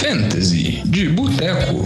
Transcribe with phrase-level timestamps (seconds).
[0.00, 1.80] Fantasy de Boteco.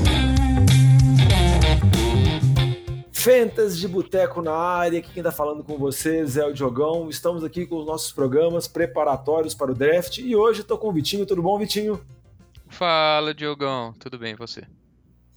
[3.11, 7.09] Fantasy de Boteco na área, aqui quem tá falando com vocês é o Diogão.
[7.09, 10.93] Estamos aqui com os nossos programas preparatórios para o draft e hoje estou com o
[10.93, 11.25] Vitinho.
[11.25, 12.05] Tudo bom, Vitinho?
[12.69, 13.95] Fala, Diogão.
[13.99, 14.67] Tudo bem, e você?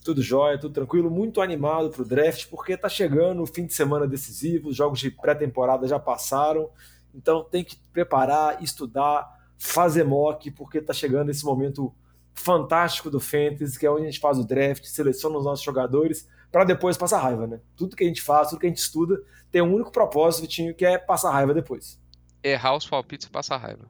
[0.04, 3.74] Tudo jóia, tudo tranquilo, muito animado para o draft, porque tá chegando o fim de
[3.74, 6.70] semana decisivo, os jogos de pré-temporada já passaram,
[7.14, 9.26] então tem que preparar, estudar,
[9.58, 11.96] fazer mock, porque tá chegando esse momento
[12.36, 16.28] fantástico do Fantasy, que é onde a gente faz o draft, seleciona os nossos jogadores,
[16.52, 17.60] para depois passar raiva, né?
[17.76, 20.76] Tudo que a gente faz, tudo que a gente estuda, tem um único propósito, Vitinho,
[20.76, 22.00] que é passar raiva depois.
[22.44, 23.90] Errar os palpites e passar raiva.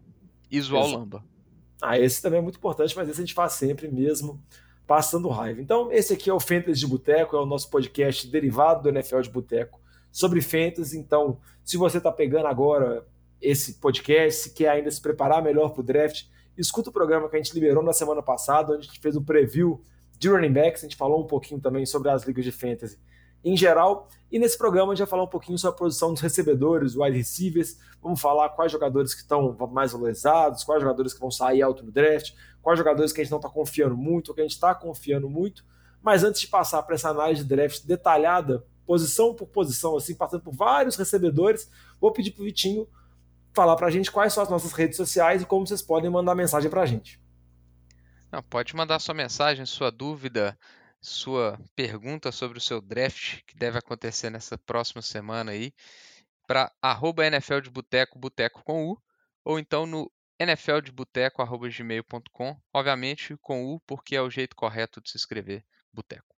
[0.49, 1.23] E zoar o lamba.
[1.81, 4.41] Ah, esse também é muito importante, mas esse a gente faz sempre mesmo,
[4.87, 5.61] passando raiva.
[5.61, 9.21] Então, esse aqui é o Fantasy de Boteco, é o nosso podcast derivado do NFL
[9.21, 9.79] de Boteco
[10.11, 10.97] sobre Fantasy.
[10.97, 13.05] Então, se você está pegando agora
[13.41, 16.25] esse podcast, se quer ainda se preparar melhor para o draft,
[16.57, 19.23] escuta o programa que a gente liberou na semana passada, onde a gente fez um
[19.23, 19.81] preview
[20.17, 22.97] de running backs, a gente falou um pouquinho também sobre as ligas de fantasy
[23.45, 26.19] em geral, e nesse programa a gente vai falar um pouquinho sobre a posição dos
[26.19, 31.29] recebedores, wide receivers, vamos falar quais jogadores que estão mais valorizados, quais jogadores que vão
[31.29, 34.41] sair alto no draft, quais jogadores que a gente não está confiando muito, ou que
[34.41, 35.63] a gente está confiando muito,
[36.01, 40.41] mas antes de passar para essa análise de draft detalhada, posição por posição, assim, passando
[40.41, 41.69] por vários recebedores,
[42.01, 42.87] vou pedir para o Vitinho
[43.55, 46.35] falar para a gente quais são as nossas redes sociais e como vocês podem mandar
[46.35, 47.19] mensagem para a gente.
[48.31, 50.57] Não, pode mandar sua mensagem, sua dúvida,
[50.99, 55.73] sua pergunta sobre o seu draft que deve acontecer nessa próxima semana aí
[56.45, 59.01] para arroba NFL de Boteco, Boteco com U,
[59.43, 65.65] ou então no nfldeboteco.gmail.com, obviamente com U, porque é o jeito correto de se escrever
[65.93, 66.35] Boteco.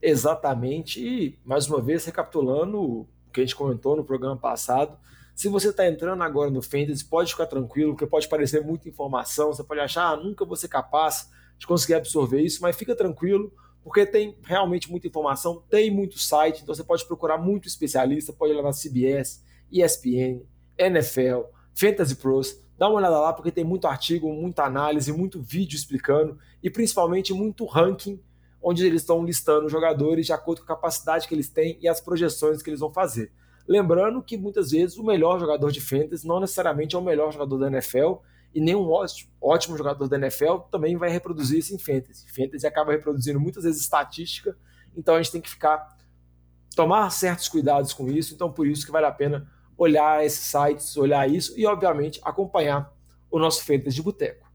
[0.00, 3.08] Exatamente, e mais uma vez recapitulando,
[3.38, 4.98] que a gente comentou no programa passado.
[5.34, 9.52] Se você está entrando agora no Fantasy, pode ficar tranquilo, porque pode parecer muita informação,
[9.52, 13.52] você pode achar, ah, nunca vou ser capaz de conseguir absorver isso, mas fica tranquilo,
[13.84, 18.52] porque tem realmente muita informação, tem muito site, então você pode procurar muito especialista, pode
[18.52, 20.42] lá na CBS, ESPN,
[20.76, 21.42] NFL,
[21.72, 26.36] Fantasy Pros, dá uma olhada lá, porque tem muito artigo, muita análise, muito vídeo explicando,
[26.60, 28.20] e principalmente muito ranking
[28.62, 32.00] onde eles estão listando jogadores de acordo com a capacidade que eles têm e as
[32.00, 33.32] projeções que eles vão fazer.
[33.66, 37.58] Lembrando que muitas vezes o melhor jogador de fantasy não necessariamente é o melhor jogador
[37.58, 38.14] da NFL
[38.54, 42.26] e um ótimo, ótimo jogador da NFL também vai reproduzir isso em fantasy.
[42.34, 44.56] Fantasy acaba reproduzindo muitas vezes estatística,
[44.96, 45.96] então a gente tem que ficar
[46.74, 50.96] tomar certos cuidados com isso, então por isso que vale a pena olhar esses sites,
[50.96, 52.92] olhar isso e obviamente acompanhar
[53.30, 54.47] o nosso fantasy de boteco.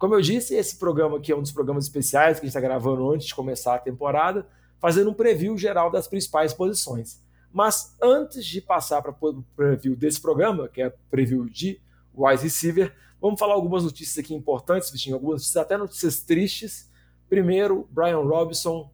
[0.00, 2.60] Como eu disse, esse programa aqui é um dos programas especiais que a gente está
[2.60, 4.46] gravando antes de começar a temporada,
[4.78, 7.22] fazendo um preview geral das principais posições.
[7.52, 11.78] Mas antes de passar para o preview desse programa, que é preview de
[12.14, 16.88] wide receiver, vamos falar algumas notícias aqui importantes, Vitinho, algumas notícias, até notícias tristes.
[17.28, 18.90] Primeiro, Brian Robinson,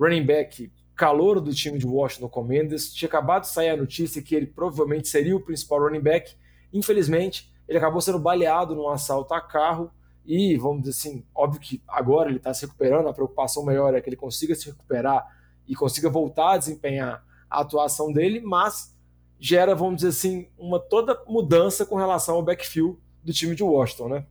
[0.00, 4.34] running back calor do time de Washington Commanders, tinha acabado de sair a notícia que
[4.34, 6.34] ele provavelmente seria o principal running back.
[6.72, 9.92] Infelizmente, ele acabou sendo baleado num assalto a carro
[10.26, 14.00] e, vamos dizer assim, óbvio que agora ele está se recuperando, a preocupação maior é
[14.00, 15.24] que ele consiga se recuperar
[15.66, 18.96] e consiga voltar a desempenhar a atuação dele, mas
[19.38, 24.08] gera, vamos dizer assim, uma toda mudança com relação ao backfield do time de Washington,
[24.08, 24.26] né?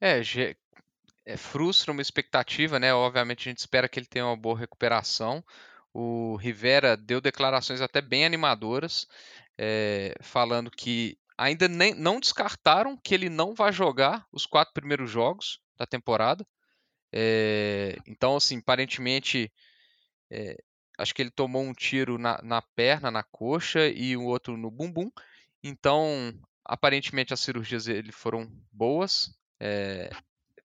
[0.00, 0.20] É,
[1.26, 2.94] é, frustra uma expectativa, né?
[2.94, 5.44] Obviamente a gente espera que ele tenha uma boa recuperação.
[5.92, 9.06] O Rivera deu declarações até bem animadoras,
[9.58, 15.08] é, falando que ainda nem, não descartaram que ele não vai jogar os quatro primeiros
[15.08, 16.44] jogos da temporada.
[17.12, 19.50] É, então, assim, aparentemente,
[20.30, 20.56] é,
[20.98, 24.70] acho que ele tomou um tiro na, na, perna, na coxa e o outro no
[24.70, 25.10] bumbum.
[25.62, 26.34] Então,
[26.64, 30.10] aparentemente, as cirurgias dele foram boas, é,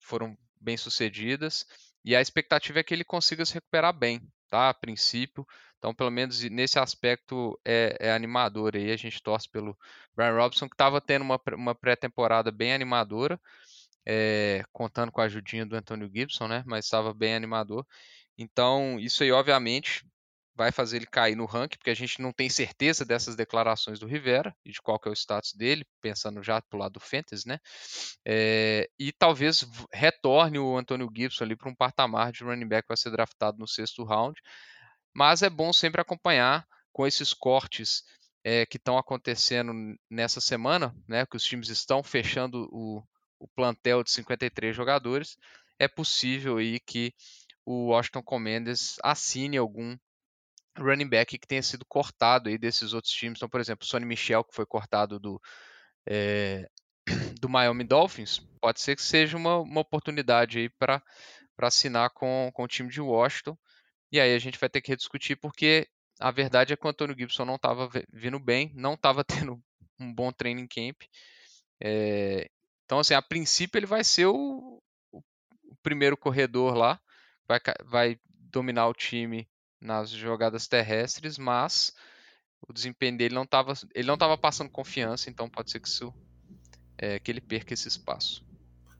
[0.00, 1.66] foram bem sucedidas.
[2.04, 4.70] E a expectativa é que ele consiga se recuperar bem, tá?
[4.70, 5.46] A princípio.
[5.82, 8.92] Então, pelo menos nesse aspecto é, é animador aí.
[8.92, 9.76] A gente torce pelo
[10.14, 13.40] Brian Robson, que estava tendo uma, uma pré-temporada bem animadora,
[14.06, 16.62] é, contando com a ajudinha do Antonio Gibson, né?
[16.66, 17.84] Mas estava bem animador.
[18.38, 20.06] Então, isso aí, obviamente,
[20.54, 24.06] vai fazer ele cair no ranking, porque a gente não tem certeza dessas declarações do
[24.06, 27.48] Rivera e de qual que é o status dele, pensando já pro lado do Fantasy,
[27.48, 27.58] né?
[28.24, 32.88] É, e talvez retorne o Antônio Gibson ali para um patamar de running back que
[32.88, 34.40] vai ser draftado no sexto round
[35.14, 38.04] mas é bom sempre acompanhar com esses cortes
[38.44, 39.72] é, que estão acontecendo
[40.10, 43.02] nessa semana, né, que os times estão fechando o,
[43.38, 45.36] o plantel de 53 jogadores,
[45.78, 47.12] é possível aí que
[47.64, 49.96] o Washington Commanders assine algum
[50.78, 53.38] running back que tenha sido cortado aí desses outros times.
[53.38, 55.40] Então, por exemplo, o Sonny Michel, que foi cortado do,
[56.06, 56.68] é,
[57.40, 61.02] do Miami Dolphins, pode ser que seja uma, uma oportunidade aí para
[61.58, 63.56] assinar com, com o time de Washington.
[64.12, 65.88] E aí a gente vai ter que rediscutir, porque
[66.20, 69.60] a verdade é que o Antônio Gibson não estava vindo bem, não estava tendo
[69.98, 71.02] um bom training camp.
[71.80, 72.48] É,
[72.84, 75.22] então, assim, a princípio ele vai ser o, o
[75.82, 77.00] primeiro corredor lá,
[77.48, 79.48] vai, vai dominar o time
[79.80, 81.92] nas jogadas terrestres, mas
[82.68, 86.14] o desempenho dele não estava ele não estava passando confiança, então pode ser que isso
[86.98, 88.46] é, que ele perca esse espaço.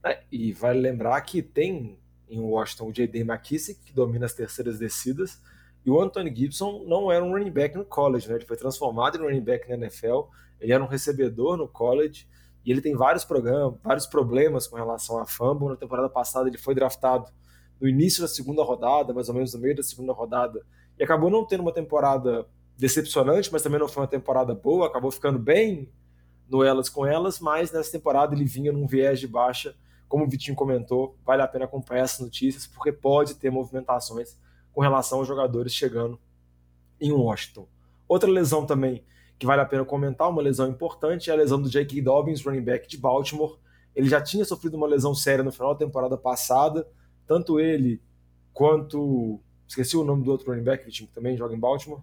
[0.05, 2.02] É, e vale lembrar que tem
[2.35, 3.21] em Washington o J.D.
[3.21, 5.41] McKissick, que domina as terceiras descidas,
[5.85, 8.37] e o Anthony Gibson não era um running back no college, né?
[8.37, 10.23] ele foi transformado em running back na NFL,
[10.61, 12.27] ele era um recebedor no college,
[12.65, 15.69] e ele tem vários programas, vários problemas com relação a fumble.
[15.69, 17.31] Na temporada passada ele foi draftado
[17.81, 20.65] no início da segunda rodada, mais ou menos no meio da segunda rodada,
[20.99, 22.47] e acabou não tendo uma temporada
[22.79, 25.91] decepcionante, mas também não foi uma temporada boa, acabou ficando bem
[26.49, 29.75] no elas com elas, mas nessa temporada ele vinha num viés de baixa,
[30.13, 34.37] como o Vitinho comentou, vale a pena acompanhar essas notícias, porque pode ter movimentações
[34.71, 36.21] com relação aos jogadores chegando
[37.01, 37.67] em Washington.
[38.07, 39.07] Outra lesão também
[39.39, 42.03] que vale a pena comentar, uma lesão importante, é a lesão do J.K.
[42.03, 43.59] Dobbins, running back de Baltimore.
[43.97, 46.87] Ele já tinha sofrido uma lesão séria no final da temporada passada,
[47.27, 47.99] tanto ele
[48.53, 49.41] quanto.
[49.67, 52.03] Esqueci o nome do outro running back, que também joga em Baltimore.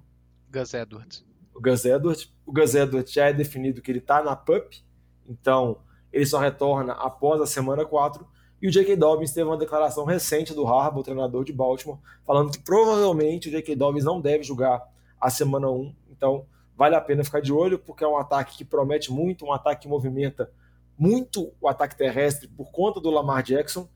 [0.52, 1.24] Gus Edwards.
[1.54, 2.34] O Gus Edwards.
[2.44, 4.84] O Gus Edwards já é definido que ele está na PUP,
[5.28, 5.78] então
[6.12, 8.26] ele só retorna após a semana 4.
[8.62, 8.96] E o J.K.
[8.96, 13.76] Dobbins teve uma declaração recente do Harbaugh, treinador de Baltimore, falando que provavelmente o J.K.
[13.76, 14.86] Dobbins não deve jogar
[15.20, 15.96] a semana 1.
[16.12, 16.46] Então,
[16.76, 19.84] vale a pena ficar de olho, porque é um ataque que promete muito, um ataque
[19.84, 20.52] que movimenta
[20.98, 23.88] muito o ataque terrestre por conta do Lamar Jackson.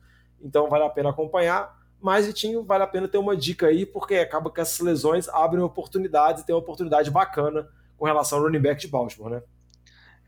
[0.42, 1.78] Então vale a pena acompanhar.
[2.00, 5.62] Mas, Vitinho, vale a pena ter uma dica aí, porque acaba que essas lesões abrem
[5.62, 9.42] oportunidades e tem uma oportunidade bacana com relação ao running back de Baltimore, né?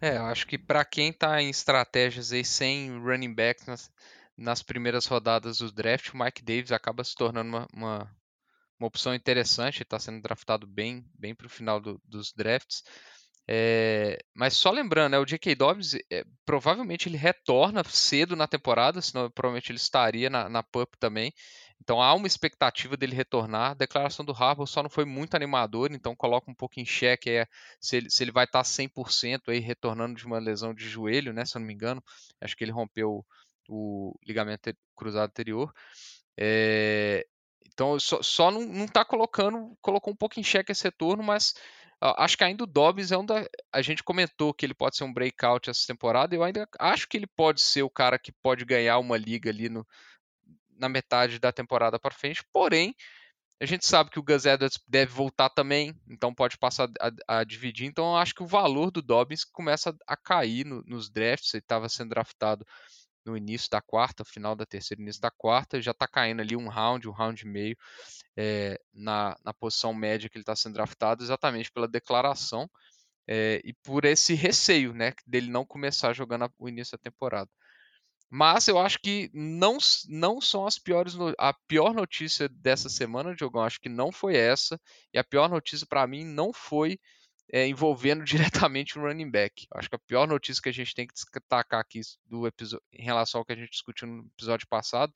[0.01, 3.91] É, eu acho que para quem está em estratégias aí sem running back nas,
[4.37, 8.17] nas, primeiras rodadas do draft, o Mike Davis acaba se tornando uma, uma,
[8.79, 12.83] uma opção interessante, está sendo draftado bem, bem para o final do, dos drafts.
[13.49, 15.55] É, mas só lembrando, né, o J.K.
[15.55, 20.97] Dobbs é, provavelmente ele retorna cedo na temporada, senão provavelmente ele estaria na, na PUP
[20.99, 21.33] também.
[21.81, 23.73] Então há uma expectativa dele retornar.
[23.73, 27.47] A declaração do Harbaugh só não foi muito animadora, então coloca um pouco em xeque
[27.81, 31.45] se, ele, se ele vai estar 100% aí retornando de uma lesão de joelho, né,
[31.45, 32.03] se eu não me engano.
[32.41, 33.25] Acho que ele rompeu
[33.69, 35.73] o, o ligamento cruzado anterior.
[36.39, 37.25] É,
[37.73, 41.55] então só, só não está colocando, colocou um pouco em xeque esse retorno, mas
[42.03, 43.47] uh, acho que ainda o Dobbs é um da.
[43.73, 47.17] A gente comentou que ele pode ser um breakout essa temporada, eu ainda acho que
[47.17, 49.87] ele pode ser o cara que pode ganhar uma liga ali no,
[50.79, 52.95] na metade da temporada para frente, porém.
[53.59, 57.45] A gente sabe que o Gus Edwards deve voltar também, então pode passar a, a
[57.45, 57.87] dividir.
[57.87, 61.55] Então eu acho que o valor do Dobbins começa a cair no, nos drafts.
[61.55, 62.67] Ele estava sendo draftado
[63.25, 66.69] no início da quarta, final da terceira, início da quarta, já está caindo ali um
[66.69, 67.77] round, um round e meio
[68.37, 72.71] é, na, na posição média que ele está sendo draftado, exatamente pela declaração
[73.27, 77.51] é, e por esse receio, né, dele não começar jogando o início da temporada.
[78.29, 79.79] Mas eu acho que não,
[80.09, 81.15] não são as piores.
[81.39, 84.81] A pior notícia dessa semana, Diogão, acho que não foi essa.
[85.13, 86.99] E a pior notícia para mim não foi
[87.53, 89.67] é, envolvendo diretamente o running back.
[89.75, 93.03] Acho que a pior notícia que a gente tem que destacar aqui do episódio, em
[93.03, 95.13] relação ao que a gente discutiu no episódio passado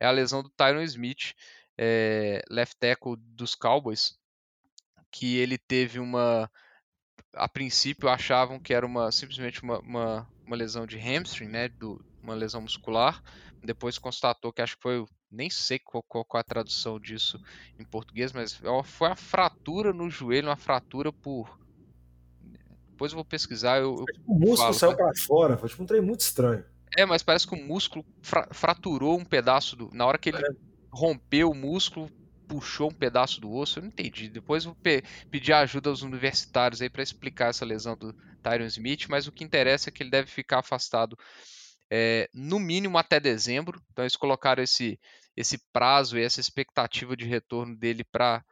[0.00, 1.34] é a lesão do Tyron Smith,
[1.78, 4.16] é, left tackle dos Cowboys,
[5.10, 6.50] que ele teve uma.
[7.32, 12.04] A princípio achavam que era uma simplesmente uma, uma, uma lesão de hamstring, né, do,
[12.24, 13.22] uma lesão muscular.
[13.62, 17.40] Depois constatou que acho que foi, nem sei qual, qual, qual a tradução disso
[17.78, 21.58] em português, mas é foi uma fratura no joelho, uma fratura por
[22.94, 23.78] depois eu vou pesquisar.
[23.78, 26.64] Eu, eu o músculo falo, saiu para fora, foi tipo um trem muito estranho.
[26.96, 29.90] É, mas parece que o músculo fra fraturou um pedaço do.
[29.92, 30.50] Na hora que ele é.
[30.92, 32.08] rompeu o músculo,
[32.46, 33.78] puxou um pedaço do osso.
[33.78, 34.28] Eu não entendi.
[34.28, 38.66] Depois eu vou pe pedir ajuda aos universitários aí para explicar essa lesão do Tyron
[38.66, 39.06] Smith.
[39.08, 41.18] Mas o que interessa é que ele deve ficar afastado
[41.96, 43.80] é, no mínimo até dezembro.
[43.92, 44.98] Então eles colocaram esse,
[45.36, 48.44] esse prazo e essa expectativa de retorno dele para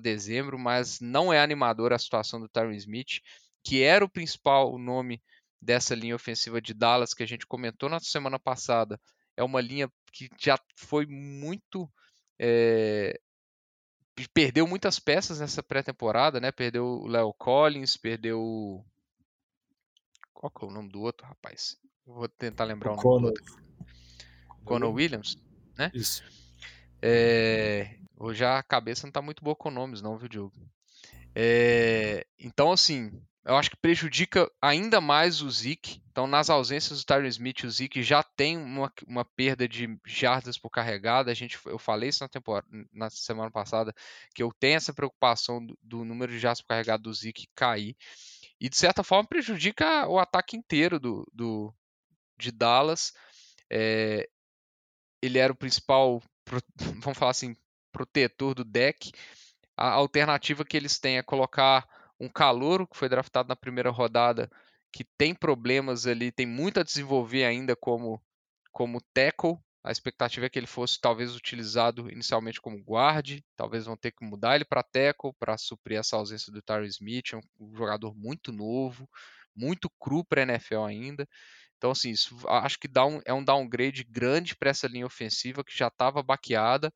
[0.00, 3.20] dezembro, mas não é animadora a situação do Tyron Smith
[3.62, 5.22] que era o principal nome
[5.60, 8.98] dessa linha ofensiva de Dallas que a gente comentou na semana passada,
[9.36, 11.90] é uma linha que já foi muito.
[12.38, 13.20] É,
[14.32, 16.50] perdeu muitas peças nessa pré-temporada, né?
[16.50, 18.84] Perdeu o Léo Collins, perdeu.
[20.32, 21.76] Qual que é o nome do outro, rapaz?
[22.08, 23.20] Vou tentar lembrar o, o nome Conor.
[23.20, 23.62] do outro.
[24.64, 25.38] Conor Williams,
[25.76, 25.90] né?
[25.94, 26.24] Isso.
[27.02, 30.52] É, hoje a cabeça não tá muito boa com nomes, não, viu, Diogo?
[31.34, 33.12] É, então, assim,
[33.44, 36.02] eu acho que prejudica ainda mais o Zeke.
[36.10, 40.58] Então, nas ausências do Tyron Smith, o Zeke já tem uma, uma perda de jardas
[40.58, 41.30] por carregada.
[41.30, 43.94] A gente, eu falei isso na, temporada, na semana passada,
[44.34, 47.94] que eu tenho essa preocupação do, do número de jardas por carregada do Zeke cair.
[48.58, 51.72] E, de certa forma, prejudica o ataque inteiro do, do
[52.38, 53.12] de Dallas.
[53.70, 54.28] É,
[55.22, 56.22] ele era o principal,
[57.02, 57.56] vamos falar assim,
[57.92, 59.12] protetor do deck.
[59.76, 61.86] A alternativa que eles têm é colocar
[62.18, 64.50] um calouro que foi draftado na primeira rodada,
[64.92, 68.20] que tem problemas ali, tem muito a desenvolver ainda como,
[68.72, 69.58] como tackle.
[69.84, 74.24] A expectativa é que ele fosse talvez utilizado inicialmente como guard, talvez vão ter que
[74.24, 78.52] mudar ele para tackle para suprir essa ausência do Tyron Smith, é um jogador muito
[78.52, 79.08] novo,
[79.54, 81.28] muito cru para NFL ainda.
[81.78, 85.64] Então, assim, isso, acho que dá um, é um downgrade grande para essa linha ofensiva
[85.64, 86.92] que já estava baqueada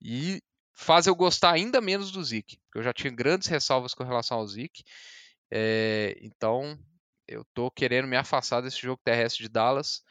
[0.00, 0.40] e
[0.72, 4.38] faz eu gostar ainda menos do Zeke, porque eu já tinha grandes ressalvas com relação
[4.38, 4.84] ao Zeke.
[5.50, 6.78] É, então,
[7.26, 10.02] eu tô querendo me afastar desse jogo terrestre de Dallas,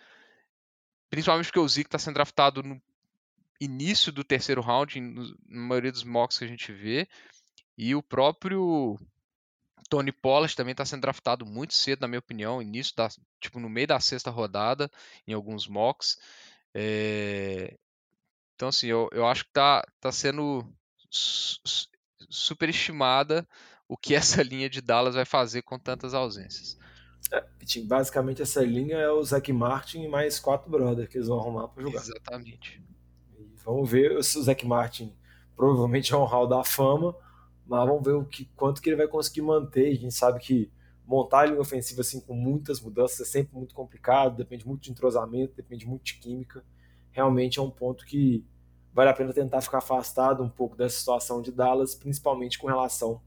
[1.09, 2.79] principalmente porque o Zeke está sendo draftado no
[3.59, 7.07] início do terceiro round, na maioria dos mocks que a gente vê,
[7.77, 8.97] e o próprio
[9.89, 13.10] Tony Pollard também está sendo draftado muito cedo, na minha opinião, início da,
[13.41, 14.89] tipo no meio da sexta rodada,
[15.27, 16.17] em alguns mocks.
[16.74, 17.75] É,
[18.55, 20.65] então, assim, eu, eu acho que tá, tá sendo
[22.29, 23.48] superestimada
[23.88, 26.77] o que essa linha de Dallas vai fazer com tantas ausências.
[27.31, 27.43] É,
[27.86, 31.67] basicamente essa linha é o Zac Martin e mais quatro brothers que eles vão arrumar
[31.67, 32.01] para jogar.
[32.01, 32.84] Exatamente.
[33.38, 35.15] E vamos ver se o Zac Martin
[35.55, 37.15] provavelmente é um hall da fama,
[37.69, 39.91] mas vamos ver o que, quanto que ele vai conseguir manter.
[39.91, 40.71] A gente sabe que
[41.05, 44.91] montar a linha ofensiva assim com muitas mudanças é sempre muito complicado, depende muito de
[44.91, 46.63] entrosamento, depende muito de química
[47.11, 48.45] realmente é um ponto que
[48.93, 53.21] vale a pena tentar ficar afastado um pouco dessa situação de Dallas, principalmente com relação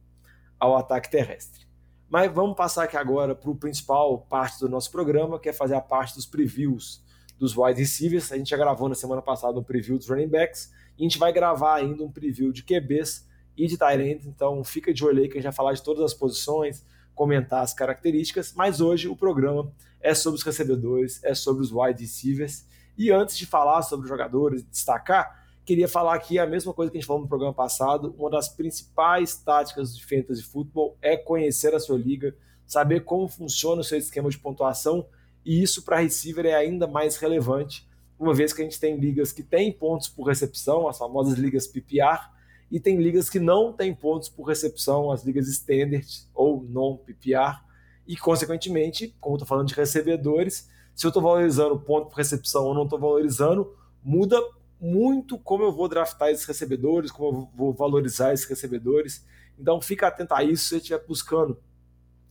[0.58, 1.66] ao ataque terrestre.
[2.08, 5.74] Mas vamos passar aqui agora para o principal parte do nosso programa, que é fazer
[5.74, 7.02] a parte dos previews
[7.38, 8.30] dos wide receivers.
[8.30, 11.18] A gente já gravou na semana passada um preview dos running backs e a gente
[11.18, 15.28] vai gravar ainda um preview de QBs e de tight então fica de olho aí
[15.28, 19.16] que a gente vai falar de todas as posições, comentar as características, mas hoje o
[19.16, 22.66] programa é sobre os recebedores, é sobre os wide receivers.
[22.96, 26.98] E antes de falar sobre os jogadores, destacar, queria falar aqui a mesma coisa que
[26.98, 28.14] a gente falou no programa passado.
[28.18, 32.34] Uma das principais táticas de fantasy futebol é conhecer a sua liga,
[32.66, 35.06] saber como funciona o seu esquema de pontuação,
[35.44, 37.86] e isso para receiver é ainda mais relevante,
[38.18, 41.66] uma vez que a gente tem ligas que têm pontos por recepção, as famosas ligas
[41.66, 42.30] PPR,
[42.72, 47.60] e tem ligas que não têm pontos por recepção, as ligas standard ou non PPR,
[48.06, 52.74] e consequentemente, como estou falando de recebedores, se eu estou valorizando ponto por recepção ou
[52.74, 54.40] não estou valorizando, muda
[54.80, 59.22] muito como eu vou draftar esses recebedores, como eu vou valorizar esses recebedores.
[59.58, 61.58] Então fica atento a isso se você estiver buscando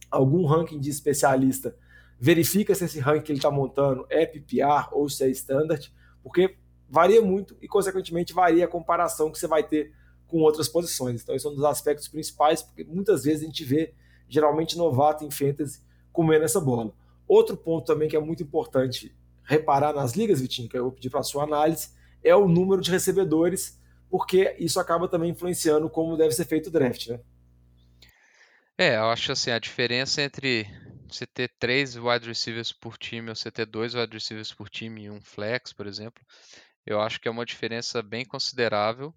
[0.09, 1.77] algum ranking de especialista.
[2.19, 5.93] Verifica se esse ranking que ele está montando é PPR ou se é standard,
[6.23, 6.57] porque
[6.89, 9.93] varia muito e, consequentemente, varia a comparação que você vai ter
[10.31, 11.21] com outras posições.
[11.21, 13.93] Então, esse é um dos aspectos principais, porque muitas vezes a gente vê,
[14.29, 16.93] geralmente, novato em fantasy comendo essa bola.
[17.27, 21.09] Outro ponto também que é muito importante reparar nas ligas, Vitinho, que eu vou pedir
[21.09, 21.89] para a sua análise,
[22.23, 26.71] é o número de recebedores, porque isso acaba também influenciando como deve ser feito o
[26.71, 27.19] draft, né?
[28.77, 30.65] É, eu acho assim, a diferença entre
[31.07, 35.03] você ter três wide receivers por time ou você ter dois wide receivers por time
[35.03, 36.23] e um flex, por exemplo,
[36.85, 39.13] eu acho que é uma diferença bem considerável.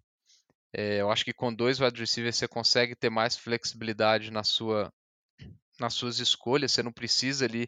[0.76, 4.92] É, eu acho que com dois wide receivers você consegue ter mais flexibilidade na sua
[5.78, 7.66] nas suas escolhas, você não precisa ali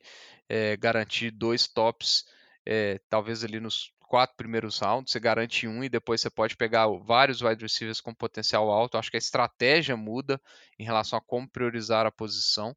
[0.48, 2.24] é, garantir dois tops,
[2.64, 6.86] é, talvez ali nos quatro primeiros rounds, você garante um e depois você pode pegar
[7.04, 8.96] vários wide receivers com potencial alto.
[8.96, 10.40] Acho que a estratégia muda
[10.78, 12.76] em relação a como priorizar a posição.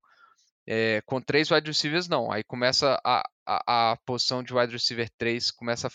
[0.66, 2.32] É, com três wide receivers, não.
[2.32, 5.92] Aí começa a, a, a posição de wide receiver 3 começa a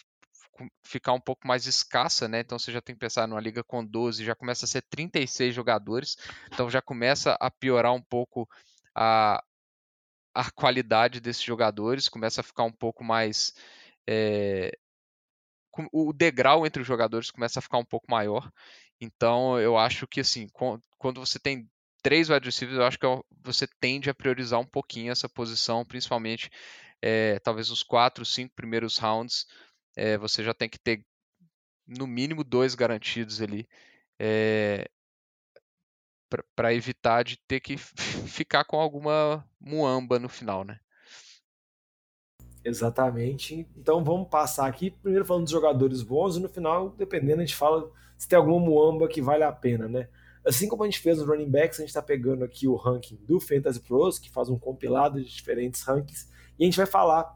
[0.83, 2.41] ficar um pouco mais escassa, né?
[2.41, 5.55] Então você já tem que pensar numa liga com 12, já começa a ser 36
[5.55, 6.17] jogadores,
[6.53, 8.49] então já começa a piorar um pouco
[8.95, 9.43] a,
[10.35, 13.55] a qualidade desses jogadores, começa a ficar um pouco mais.
[14.07, 14.73] É,
[15.93, 18.51] o degrau entre os jogadores começa a ficar um pouco maior.
[19.01, 20.49] Então eu acho que assim,
[20.99, 21.69] quando você tem
[22.03, 25.85] três wide receivers, eu acho que é você tende a priorizar um pouquinho essa posição,
[25.85, 26.51] principalmente
[27.03, 29.47] é, talvez os quatro, cinco primeiros rounds,
[29.97, 31.05] é, você já tem que ter
[31.87, 33.69] no mínimo dois garantidos ali.
[34.19, 34.89] É,
[36.57, 37.77] para evitar de ter que
[38.27, 40.79] ficar com alguma muamba no final, né?
[42.65, 43.69] Exatamente.
[43.77, 47.57] Então vamos passar aqui, primeiro falando dos jogadores bons, e no final, dependendo, a gente
[47.57, 50.09] fala se tem alguma muamba que vale a pena, né?
[50.47, 53.17] Assim como a gente fez os running backs, a gente está pegando aqui o ranking
[53.17, 57.35] do Fantasy Pros, que faz um compilado de diferentes rankings, e a gente vai falar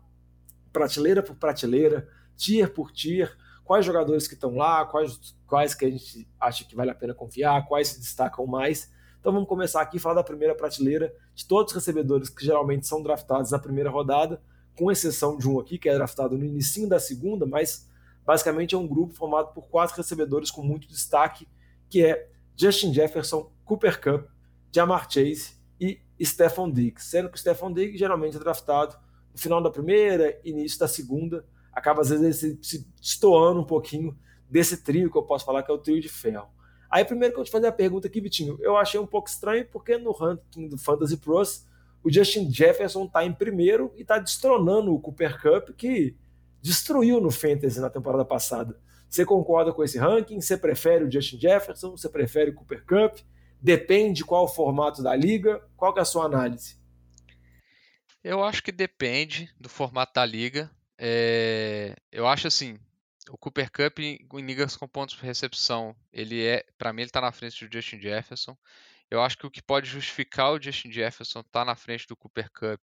[0.72, 2.08] prateleira por prateleira,
[2.38, 6.74] tier por tier, quais jogadores que estão lá, quais, quais que a gente acha que
[6.74, 8.90] vale a pena confiar, quais se destacam mais.
[9.20, 13.02] Então vamos começar aqui falar da primeira prateleira de todos os recebedores que geralmente são
[13.02, 14.40] draftados na primeira rodada,
[14.76, 17.86] com exceção de um aqui que é draftado no início da segunda, mas
[18.24, 21.48] basicamente é um grupo formado por quatro recebedores com muito destaque,
[21.90, 24.30] que é Justin Jefferson, Cooper Cup,
[24.72, 28.96] Jamar Chase e Stephon Diggs, sendo que o Stephon Diggs geralmente é draftado
[29.32, 31.44] no final da primeira, início da segunda,
[31.78, 34.16] acaba às vezes se, se destoando um pouquinho
[34.50, 36.48] desse trio que eu posso falar que é o trio de ferro.
[36.90, 39.66] Aí primeiro que eu te fazer a pergunta aqui, Vitinho, eu achei um pouco estranho
[39.70, 41.66] porque no ranking do Fantasy Pros
[42.02, 46.16] o Justin Jefferson está em primeiro e está destronando o Cooper Cup que
[46.60, 48.78] destruiu no Fantasy na temporada passada.
[49.08, 50.40] Você concorda com esse ranking?
[50.40, 51.92] Você prefere o Justin Jefferson?
[51.92, 53.18] Você prefere o Cooper Cup?
[53.60, 55.62] Depende qual o formato da liga?
[55.76, 56.78] Qual é a sua análise?
[58.22, 60.70] Eu acho que depende do formato da liga.
[60.98, 61.94] É...
[62.10, 62.78] Eu acho assim,
[63.30, 67.20] o Cooper Cup em ligas com pontos por recepção, ele é, para mim, ele está
[67.20, 68.56] na frente do Justin Jefferson.
[69.10, 72.16] Eu acho que o que pode justificar o Justin Jefferson estar tá na frente do
[72.16, 72.80] Cooper Cup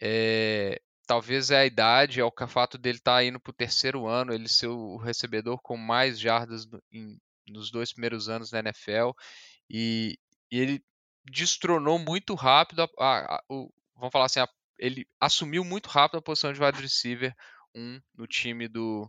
[0.00, 4.06] é talvez é a idade, é o fato dele estar tá indo para o terceiro
[4.06, 8.60] ano, ele ser o recebedor com mais jardas no, em, nos dois primeiros anos na
[8.60, 9.10] NFL
[9.68, 10.16] e,
[10.52, 10.84] e ele
[11.24, 14.38] destronou muito rápido, a, a, a, o, vamos falar assim,
[14.80, 17.36] ele assumiu muito rápido a posição de wide receiver
[17.74, 19.08] um no time do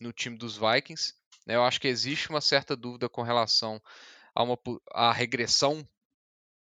[0.00, 1.14] no time dos Vikings.
[1.46, 1.56] Né?
[1.56, 3.80] Eu acho que existe uma certa dúvida com relação
[4.34, 4.58] a uma
[4.92, 5.88] a regressão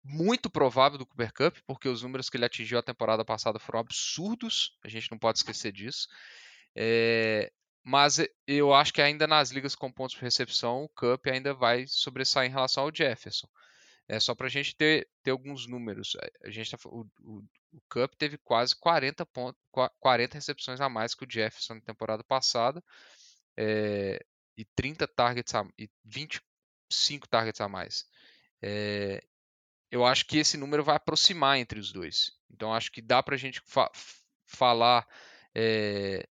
[0.03, 3.79] muito provável do Cooper Cup, porque os números que ele atingiu a temporada passada foram
[3.79, 6.07] absurdos, a gente não pode esquecer disso.
[6.75, 7.51] É,
[7.83, 11.85] mas eu acho que ainda nas ligas com pontos por recepção, o Cup ainda vai
[11.87, 13.47] sobressair em relação ao Jefferson.
[14.07, 16.15] É só para a gente ter, ter alguns números.
[16.43, 17.43] A gente tá, o, o,
[17.73, 19.59] o, Cup teve quase 40, pontos,
[19.99, 22.83] 40 recepções a mais que o Jefferson na temporada passada
[23.57, 24.23] é,
[24.57, 28.05] e 30 targets a, e 25 targets a mais.
[28.61, 29.21] É,
[29.91, 32.31] eu acho que esse número vai aproximar entre os dois.
[32.49, 33.91] Então acho que dá para a gente fa
[34.45, 35.07] falar,
[35.55, 36.27] é,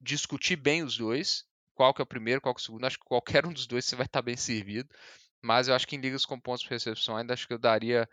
[0.00, 1.46] discutir bem os dois.
[1.74, 2.84] Qual que é o primeiro, qual que é o segundo.
[2.84, 4.88] Acho que qualquer um dos dois você vai estar bem servido.
[5.42, 8.08] Mas eu acho que em ligas com pontos de recepção ainda acho que eu daria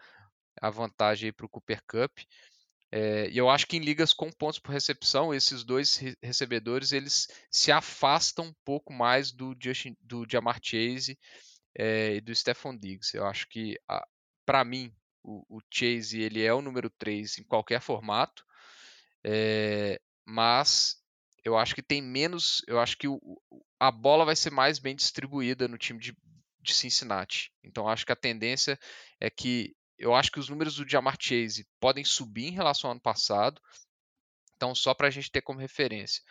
[0.62, 2.20] a vantagem para o Cooper Cup.
[2.92, 7.28] É, e eu acho que em ligas com pontos por recepção, esses dois recebedores eles
[7.52, 11.18] se afastam um pouco mais do, Justin, do Jamar Chase
[11.78, 13.16] é, e do Stephon Diggs.
[13.16, 13.78] Eu acho que,
[14.46, 18.46] para mim, o, o, Chase ele é o número 3 em qualquer formato,
[19.26, 20.98] é, mas
[21.44, 22.62] eu acho que tem menos.
[22.68, 23.20] Eu acho que o,
[23.80, 26.16] a bola vai ser mais bem distribuída no time de,
[26.66, 27.52] de Cincinnati.
[27.64, 28.78] Então acho que a tendência
[29.20, 32.92] é que eu acho que os números do Jamar Chase podem subir em relação ao
[32.94, 33.62] ano passado.
[34.56, 36.22] Então, só para a gente ter como referência.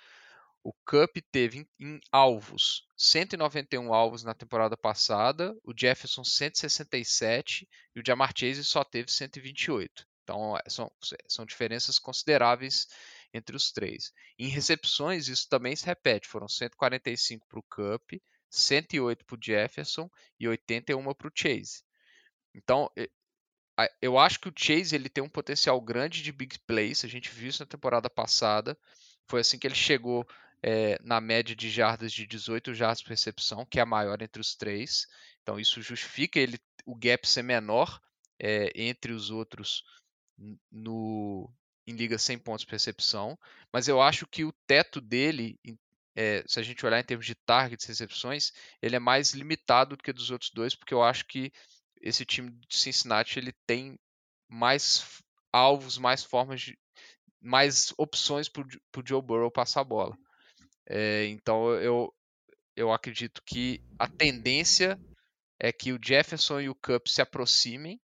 [0.62, 8.00] O Cup teve em, em, alvos 191 alvos na temporada passada, o Jefferson 167 e
[8.00, 10.06] o Jamar Chase só teve 128.
[10.22, 10.90] Então, é, são,
[11.28, 12.88] são diferenças consideráveis
[13.32, 14.10] entre os três.
[14.38, 18.12] Em recepções, isso também se repete: foram 145 para o Cup,
[18.54, 21.82] 108 para o Jefferson e 81 para o Chase.
[22.54, 22.90] Então,
[24.00, 27.04] eu acho que o Chase ele tem um potencial grande de big plays.
[27.04, 28.78] A gente viu isso na temporada passada.
[29.26, 30.26] Foi assim que ele chegou
[30.62, 34.40] é, na média de jardas de 18 jardas por recepção, que é a maior entre
[34.40, 35.06] os três.
[35.42, 38.00] Então isso justifica ele o gap ser menor
[38.38, 39.82] é, entre os outros
[40.70, 41.52] no
[41.86, 43.38] em liga sem pontos por recepção.
[43.72, 45.58] Mas eu acho que o teto dele
[46.16, 50.02] é, se a gente olhar em termos de targets, recepções, ele é mais limitado do
[50.02, 51.52] que dos outros dois, porque eu acho que
[52.00, 53.98] esse time de Cincinnati ele tem
[54.48, 55.22] mais
[55.52, 56.78] alvos, mais formas de,
[57.40, 60.16] mais opções para o Joe Burrow passar a bola.
[60.86, 62.14] É, então eu,
[62.76, 64.98] eu acredito que a tendência
[65.58, 68.00] é que o Jefferson e o Cup se aproximem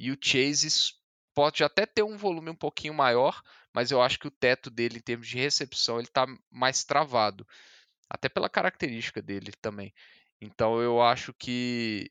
[0.00, 0.94] e o Chase
[1.34, 3.40] pode até ter um volume um pouquinho maior,
[3.78, 7.46] mas eu acho que o teto dele em termos de recepção ele está mais travado,
[8.10, 9.94] até pela característica dele também.
[10.40, 12.10] Então eu acho que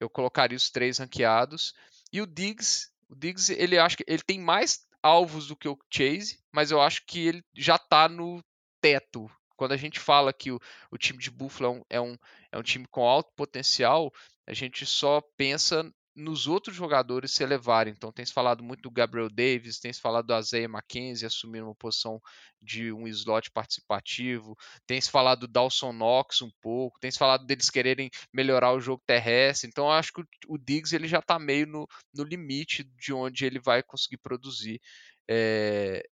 [0.00, 1.72] eu colocaria os três ranqueados
[2.12, 5.78] e o Diggs, o Diggs ele acho que ele tem mais alvos do que o
[5.88, 8.42] Chase, mas eu acho que ele já está no
[8.80, 9.30] teto.
[9.54, 10.58] Quando a gente fala que o,
[10.90, 12.18] o time de Buffalo é um, é um,
[12.50, 14.12] é um time com alto potencial,
[14.48, 17.92] a gente só pensa nos outros jogadores se elevarem.
[17.92, 21.66] Então, tem se falado muito do Gabriel Davis, tem se falado do Isaiah McKenzie assumindo
[21.66, 22.20] uma posição
[22.62, 27.44] de um slot participativo, tem se falado do Dawson Knox um pouco, tem se falado
[27.44, 29.68] deles quererem melhorar o jogo terrestre.
[29.68, 33.58] Então, acho que o Diggs ele já está meio no, no limite de onde ele
[33.58, 34.80] vai conseguir produzir.
[35.28, 36.06] É,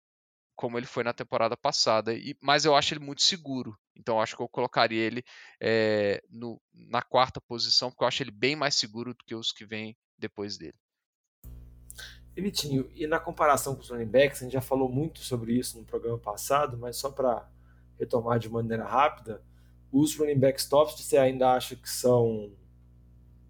[0.59, 2.13] como ele foi na temporada passada.
[2.13, 3.79] E, mas eu acho ele muito seguro.
[3.95, 5.23] Então acho que eu colocaria ele
[5.57, 9.53] é, no, na quarta posição, porque eu acho ele bem mais seguro do que os
[9.53, 10.75] que vêm depois dele.
[12.35, 15.57] E Vitinho, e na comparação com os running backs, a gente já falou muito sobre
[15.57, 17.49] isso no programa passado, mas só para
[17.97, 19.41] retomar de maneira rápida,
[19.89, 22.51] os running backs tops você ainda acha que são,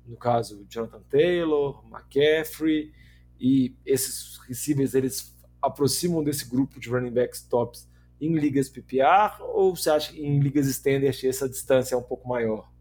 [0.05, 2.93] no caso, Jonathan Taylor, McCaffrey,
[3.39, 7.87] e esses receivers eles aproximam desse grupo de running backs tops
[8.19, 12.27] em ligas PPR ou você acha que em ligas standard essa distância é um pouco
[12.27, 12.71] maior?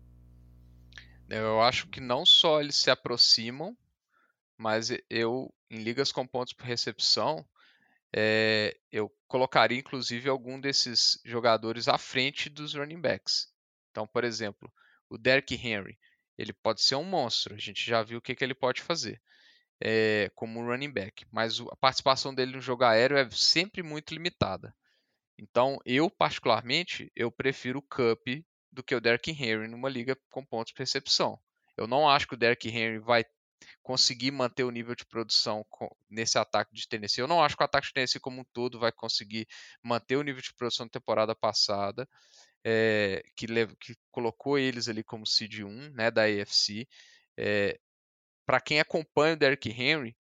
[1.29, 3.77] Eu acho que não só eles se aproximam,
[4.57, 7.47] mas eu em ligas com pontos por recepção
[8.15, 13.53] é, eu colocaria inclusive algum desses jogadores à frente dos running backs.
[13.91, 14.73] Então, por exemplo,
[15.11, 15.99] o Derrick Henry,
[16.37, 19.21] ele pode ser um monstro, a gente já viu o que, que ele pode fazer
[19.81, 24.75] é, como running back, mas a participação dele no jogo aéreo é sempre muito limitada.
[25.39, 28.27] Então, eu particularmente, eu prefiro o Cup
[28.73, 31.39] do que o Derrick Henry numa liga com pontos de percepção.
[31.77, 33.25] Eu não acho que o Derrick Henry vai
[33.83, 35.65] conseguir manter o nível de produção
[36.09, 37.21] nesse ataque de Tennessee.
[37.21, 39.47] Eu não acho que o ataque de Tennessee como um todo vai conseguir
[39.83, 42.09] manter o nível de produção da temporada passada,
[42.65, 43.47] é, que,
[43.81, 46.87] que, colocou eles ali como seed 1 né, da AFC.
[47.37, 47.79] É,
[48.49, 50.17] para quem acompanha o Derrick Henry,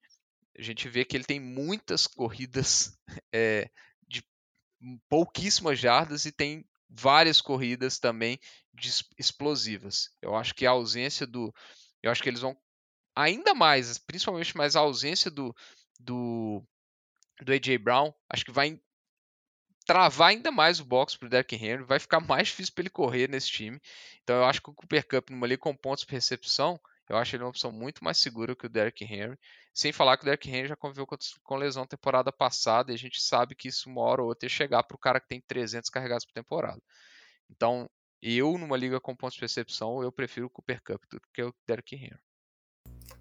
[0.58, 2.94] a gente vê que ele tem muitas corridas
[3.32, 3.70] é,
[4.06, 4.22] de
[5.08, 8.38] pouquíssimas jardas e tem várias corridas também
[9.16, 10.10] explosivas.
[10.20, 11.54] Eu acho que a ausência do.
[12.02, 12.54] Eu acho que eles vão
[13.16, 15.56] ainda mais, principalmente mais a ausência do,
[15.98, 16.62] do,
[17.40, 18.78] do AJ Brown, acho que vai
[19.86, 22.90] travar ainda mais o box para o Derrick Henry, vai ficar mais difícil para ele
[22.90, 23.80] correr nesse time.
[24.22, 27.34] Então eu acho que o Cooper Cup numa ali com pontos por recepção, eu acho
[27.34, 29.38] ele uma opção muito mais segura que o Derrick Henry.
[29.72, 33.20] Sem falar que o Derrick Henry já conviveu com, lesão temporada passada e a gente
[33.20, 35.88] sabe que isso uma hora ou outra ia chegar para o cara que tem 300
[35.88, 36.80] carregados por temporada.
[37.50, 37.88] Então,
[38.20, 41.54] eu, numa liga com pontos de percepção, eu prefiro o Cooper Cup do que o
[41.66, 42.18] Derrick Henry.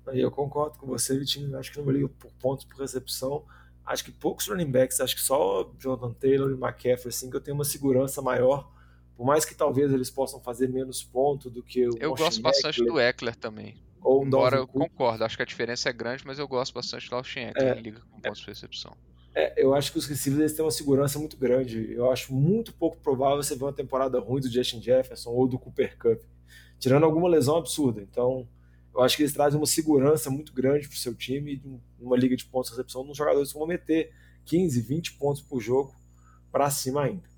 [0.08, 1.58] Eu concordo com você, Vitinho.
[1.58, 3.45] Acho que numa liga por pontos por recepção,
[3.86, 7.41] acho que poucos running backs, acho que só Jonathan Taylor e McCaffrey, assim, que eu
[7.41, 8.69] tenho uma segurança maior
[9.17, 12.86] por mais que talvez eles possam fazer menos ponto do que o Eu gosto bastante
[12.86, 13.75] do Eckler também.
[13.99, 17.15] Ou Embora eu concordo, acho que a diferença é grande, mas eu gosto bastante do
[17.15, 18.95] Austin Eckler é, em liga com pontos de recepção.
[19.34, 21.91] É, eu acho que os receivers têm uma segurança muito grande.
[21.91, 25.58] Eu acho muito pouco provável você ver uma temporada ruim do Justin Jefferson ou do
[25.58, 26.21] Cooper Cup,
[26.80, 28.01] tirando alguma lesão absurda.
[28.01, 28.47] Então,
[28.93, 31.62] eu acho que eles trazem uma segurança muito grande para o seu time,
[31.99, 34.13] numa liga de pontos de recepção, nos jogadores que vão meter
[34.45, 35.93] 15, 20 pontos por jogo
[36.51, 37.37] para cima ainda.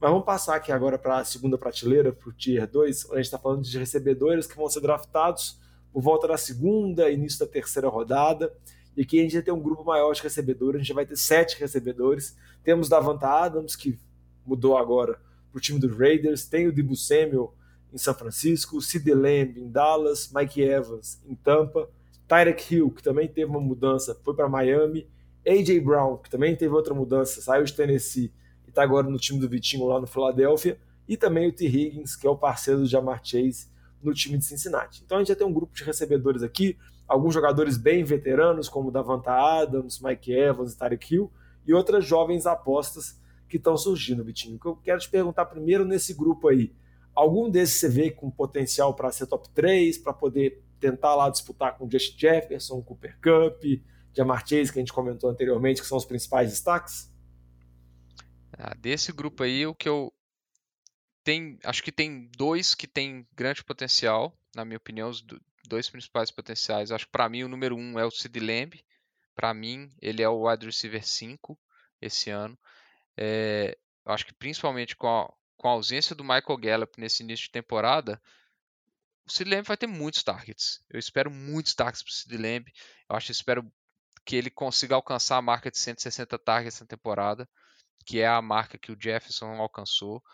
[0.00, 3.16] Mas vamos passar aqui agora para a segunda prateleira, para o Tier 2, onde a
[3.16, 5.58] gente está falando de recebedores que vão ser draftados
[5.92, 8.54] por volta da segunda, início da terceira rodada.
[8.96, 11.16] E aqui a gente vai ter um grupo maior de recebedores, a gente vai ter
[11.16, 12.36] sete recebedores.
[12.62, 13.98] Temos Davanta Adams, que
[14.46, 17.52] mudou agora para o time dos Raiders, tem o Dibu Samuel
[17.92, 21.90] em São Francisco, Sid Lamb em Dallas, Mike Evans em Tampa,
[22.28, 25.08] Tyreek Hill, que também teve uma mudança, foi para Miami,
[25.44, 28.32] AJ Brown, que também teve outra mudança, saiu de Tennessee
[28.68, 30.78] e está agora no time do Vitinho lá no Philadelphia,
[31.08, 31.66] e também o T.
[31.66, 33.66] Higgins, que é o parceiro do Jamar Chase
[34.02, 35.02] no time de Cincinnati.
[35.04, 36.76] Então a gente já tem um grupo de recebedores aqui,
[37.08, 41.32] alguns jogadores bem veteranos, como Davanta Adams, Mike Evans, Tarek Hill,
[41.66, 44.56] e outras jovens apostas que estão surgindo, Vitinho.
[44.56, 46.74] O que eu quero te perguntar primeiro nesse grupo aí,
[47.14, 51.76] algum desses você vê com potencial para ser top 3, para poder tentar lá disputar
[51.78, 53.64] com Justin Jefferson, Cooper Cup,
[54.12, 57.10] Jamar Chase, que a gente comentou anteriormente, que são os principais destaques?
[58.58, 60.12] Ah, desse grupo aí, o que eu
[61.22, 65.24] tem, acho que tem dois que tem grande potencial, na minha opinião, os
[65.68, 66.90] dois principais potenciais.
[66.90, 68.82] Acho que para mim o número um é o Sid Lamb.
[69.34, 71.56] Para mim, ele é o wide receiver 5
[72.00, 72.58] esse ano.
[73.16, 77.52] É, acho que principalmente com a, com a ausência do Michael Gallup nesse início de
[77.52, 78.20] temporada,
[79.24, 80.82] o Sid Lamb vai ter muitos targets.
[80.90, 82.72] Eu espero muitos targets para o Sid Lamb.
[83.08, 83.70] Eu acho que espero
[84.24, 87.48] que ele consiga alcançar a marca de 160 targets na temporada
[88.08, 90.24] que é a marca que o Jefferson alcançou.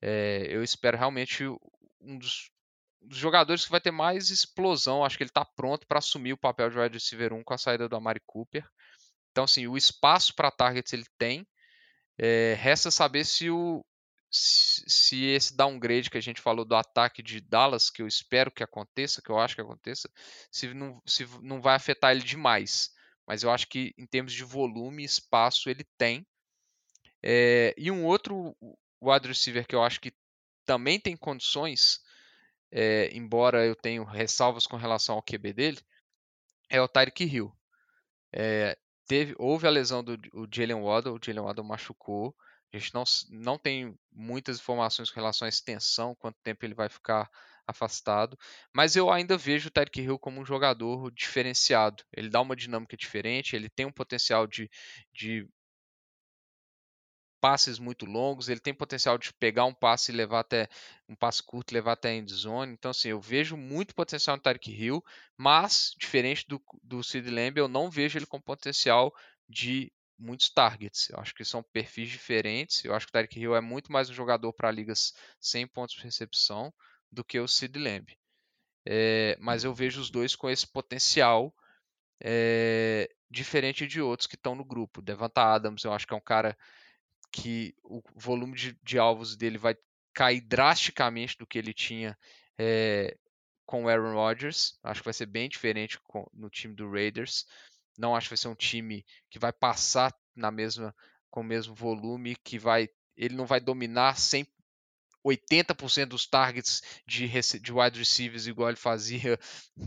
[0.00, 1.44] É, eu espero realmente
[2.00, 2.48] um dos,
[3.02, 5.04] dos, jogadores que vai ter mais explosão.
[5.04, 7.58] Acho que ele está pronto para assumir o papel de wide receiver 1 com a
[7.58, 8.64] saída do Amari Cooper.
[9.32, 11.44] Então, assim, o espaço para targets ele tem.
[12.16, 13.84] É, resta saber se o,
[14.30, 18.52] se, se esse downgrade que a gente falou do ataque de Dallas, que eu espero
[18.52, 20.08] que aconteça, que eu acho que aconteça,
[20.52, 22.90] se não, se não vai afetar ele demais.
[23.26, 26.24] Mas eu acho que em termos de volume e espaço ele tem.
[27.26, 28.54] É, e um outro
[29.00, 30.12] wide receiver que eu acho que
[30.66, 32.00] também tem condições,
[32.70, 35.80] é, embora eu tenha ressalvas com relação ao QB dele,
[36.68, 37.50] é o Tyreek Hill.
[38.30, 40.18] É, teve, houve a lesão do
[40.52, 42.36] Jalen Waddle, o Jalen Waddle machucou.
[42.70, 46.90] A gente não, não tem muitas informações com relação à extensão, quanto tempo ele vai
[46.90, 47.30] ficar
[47.66, 48.38] afastado,
[48.74, 52.04] mas eu ainda vejo o Tyreek Hill como um jogador diferenciado.
[52.12, 54.70] Ele dá uma dinâmica diferente, ele tem um potencial de,
[55.12, 55.48] de
[57.44, 60.66] passes muito longos, ele tem potencial de pegar um passe e levar até
[61.06, 62.72] um passe curto levar até a endzone.
[62.72, 65.04] Então, assim, eu vejo muito potencial no Tyreek Hill,
[65.36, 69.14] mas, diferente do, do Sid Lamb, eu não vejo ele com potencial
[69.46, 71.10] de muitos targets.
[71.10, 72.82] Eu acho que são perfis diferentes.
[72.82, 75.96] Eu acho que o Tyreek Hill é muito mais um jogador para ligas sem pontos
[75.96, 76.72] de recepção
[77.12, 78.06] do que o Sid Lamb.
[78.86, 81.54] É, mas eu vejo os dois com esse potencial
[82.22, 85.02] é, diferente de outros que estão no grupo.
[85.02, 86.56] Devonta Adams, eu acho que é um cara
[87.34, 89.76] que o volume de, de alvos dele vai
[90.14, 92.16] cair drasticamente do que ele tinha
[92.56, 93.16] é,
[93.66, 94.78] com o Aaron Rodgers.
[94.84, 97.44] Acho que vai ser bem diferente com, no time do Raiders.
[97.98, 100.94] Não acho que vai ser um time que vai passar na mesma
[101.28, 104.46] com o mesmo volume, que vai ele não vai dominar 100,
[105.26, 107.28] 80% dos targets de,
[107.60, 109.38] de wide receivers igual ele fazia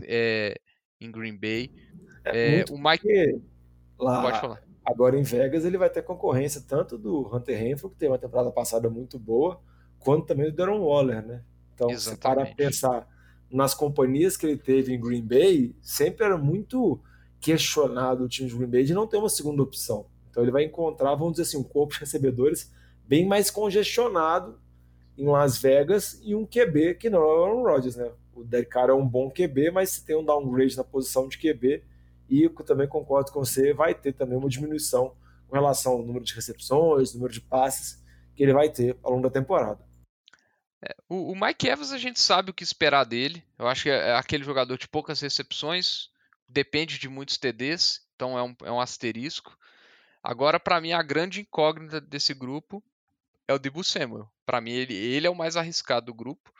[0.02, 0.54] é,
[1.00, 1.72] em Green Bay.
[2.26, 3.40] É, o Mike
[3.98, 4.67] lá, pode falar.
[4.88, 8.50] Agora em Vegas ele vai ter concorrência tanto do Hunter Renfrew, que teve uma temporada
[8.50, 9.60] passada muito boa,
[9.98, 11.42] quanto também do Darren Waller, né?
[11.74, 13.06] Então, se para pensar
[13.50, 16.98] nas companhias que ele teve em Green Bay, sempre era muito
[17.38, 20.06] questionado o time de Green Bay de não ter uma segunda opção.
[20.30, 22.72] Então ele vai encontrar, vamos dizer assim, um corpo de recebedores
[23.06, 24.58] bem mais congestionado
[25.18, 28.10] em Las Vegas e um QB que não é o Aaron Rodgers, né?
[28.34, 31.36] O Derek Carr é um bom QB, mas se tem um downgrade na posição de
[31.36, 31.82] QB,
[32.28, 36.34] e também concordo com você, vai ter também uma diminuição com relação ao número de
[36.34, 38.04] recepções, número de passes
[38.36, 39.80] que ele vai ter ao longo da temporada.
[40.82, 43.42] É, o, o, Mike Evans a gente sabe o que esperar dele.
[43.58, 46.08] Eu acho que é, é aquele jogador de poucas recepções,
[46.48, 49.56] depende de muitos TDs, então é um, é um asterisco.
[50.22, 52.82] Agora, para mim, a grande incógnita desse grupo
[53.48, 54.30] é o Debo Samuel.
[54.44, 56.52] Para mim, ele, ele é o mais arriscado do grupo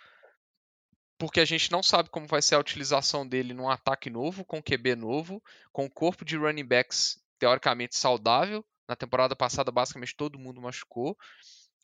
[1.19, 4.63] porque a gente não sabe como vai ser a utilização dele num ataque novo, com
[4.63, 8.65] QB novo, com o corpo de running backs teoricamente saudável.
[8.89, 11.17] Na temporada passada, basicamente todo mundo machucou.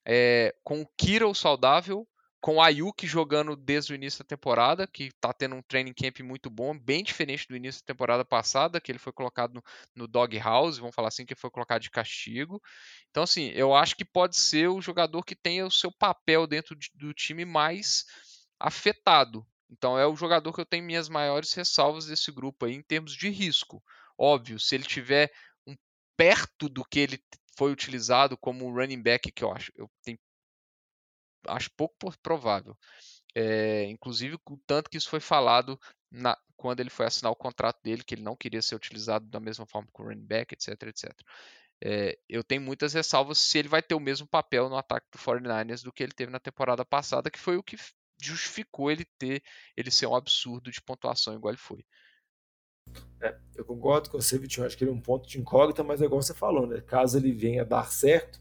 [0.06, 2.06] É, com o Kiro saudável,
[2.44, 6.20] com o Ayuk jogando desde o início da temporada, que está tendo um training camp
[6.20, 9.64] muito bom, bem diferente do início da temporada passada, que ele foi colocado no,
[9.96, 12.62] no dog house, vamos falar assim, que foi colocado de castigo.
[13.10, 16.76] Então, assim, eu acho que pode ser o jogador que tenha o seu papel dentro
[16.76, 18.04] de, do time mais
[18.64, 19.46] afetado.
[19.68, 23.12] Então é o jogador que eu tenho minhas maiores ressalvas desse grupo aí em termos
[23.12, 23.84] de risco.
[24.16, 25.30] Óbvio, se ele tiver
[25.66, 25.76] um,
[26.16, 27.22] perto do que ele
[27.58, 30.18] foi utilizado como running back, que eu acho, eu tenho,
[31.46, 32.76] acho pouco provável.
[33.34, 35.78] É, inclusive, o tanto que isso foi falado
[36.10, 39.40] na, quando ele foi assinar o contrato dele, que ele não queria ser utilizado da
[39.40, 41.10] mesma forma que o running back, etc, etc.
[41.82, 45.18] É, eu tenho muitas ressalvas se ele vai ter o mesmo papel no ataque do
[45.18, 47.76] 49ers do que ele teve na temporada passada, que foi o que
[48.26, 49.42] justificou ele ter
[49.76, 51.84] ele ser um absurdo de pontuação igual ele foi.
[53.20, 54.66] É, eu concordo com você, Vitinho.
[54.66, 56.80] Acho que ele é um ponto de incógnita, mas é igual você falou, né?
[56.82, 58.40] Caso ele venha dar certo,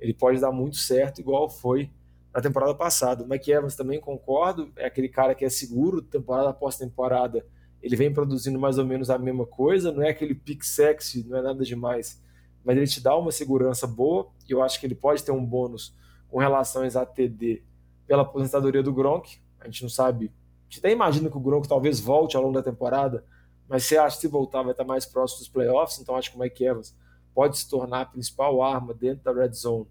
[0.00, 1.90] ele pode dar muito certo, igual foi
[2.32, 3.24] na temporada passada.
[3.24, 7.46] O Mike Evans também concordo, é aquele cara que é seguro, temporada após temporada,
[7.82, 11.38] ele vem produzindo mais ou menos a mesma coisa, não é aquele pick sexy, não
[11.38, 12.22] é nada demais,
[12.64, 15.44] mas ele te dá uma segurança boa, e eu acho que ele pode ter um
[15.44, 15.94] bônus
[16.28, 17.62] com relação a TD
[18.06, 19.38] pela aposentadoria do Gronk.
[19.60, 20.26] A gente não sabe.
[20.26, 23.24] A gente até imagina que o Gronk talvez volte ao longo da temporada,
[23.68, 26.36] mas você acha que se voltar vai estar mais próximo dos playoffs, então acho que
[26.36, 26.96] o Mike Evans
[27.34, 29.86] pode se tornar a principal arma dentro da red zone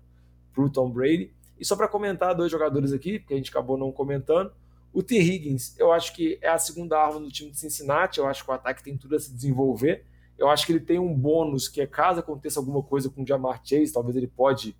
[0.53, 1.33] para o Tom Brady.
[1.59, 4.51] E só para comentar dois jogadores aqui, porque a gente acabou não comentando,
[4.95, 5.19] o T.
[5.19, 8.49] Higgins, eu acho que é a segunda arma do time de Cincinnati, eu acho que
[8.49, 10.05] o ataque tem tudo a se desenvolver.
[10.37, 13.27] Eu acho que ele tem um bônus que é caso aconteça alguma coisa com o
[13.27, 14.75] Jamar Chase, talvez ele pode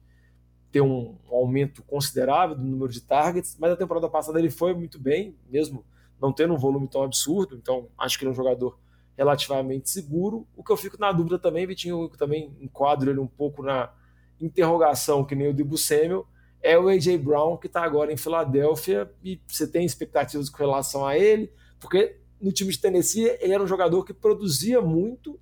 [0.76, 4.74] ter um, um, aumento considerável do número de targets, mas a temporada passada ele foi
[4.74, 5.86] muito bem, mesmo
[6.22, 8.78] não tendo um volume tão absurdo, então acho que ele é um jogador
[9.18, 10.46] relativamente seguro.
[10.54, 13.90] O que eu fico na dúvida também, Vitinho, eu também enquadro ele um pouco na
[14.38, 16.28] interrogação, que nem o Debo Samuel,
[16.62, 17.18] é o A.J.
[17.20, 22.18] Brown, que está agora em Filadélfia, e você tem expectativas com relação a ele, porque
[22.42, 25.40] no time de Tennessee ele era um jogador que produzia muito,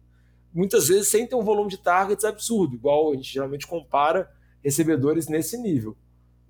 [0.53, 4.29] muitas vezes sem ter um volume de targets absurdo, igual a gente geralmente compara
[4.63, 5.97] recebedores nesse nível.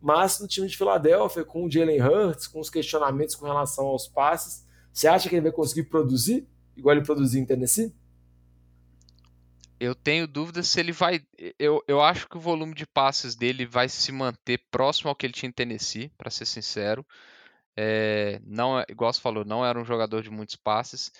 [0.01, 4.05] mas no time de Filadélfia, com o Jalen Hurts, com os questionamentos com relação aos
[4.07, 6.45] passes, você acha que ele vai conseguir produzir
[6.75, 7.93] igual ele produziu em Tennessee?
[9.79, 11.21] Eu tenho dúvidas se ele vai.
[11.59, 15.25] Eu, eu acho que o volume de passes dele vai se manter próximo ao que
[15.25, 17.05] ele tinha em Tennessee, para ser sincero.
[17.75, 21.11] É, não, é, igual você falou, não era um jogador de muitos passes.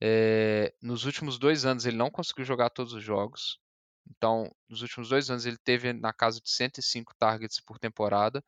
[0.00, 3.60] É, nos últimos dois anos ele não conseguiu jogar todos os jogos.
[4.10, 8.44] Então, nos últimos dois anos ele teve na casa de 105 targets por temporada.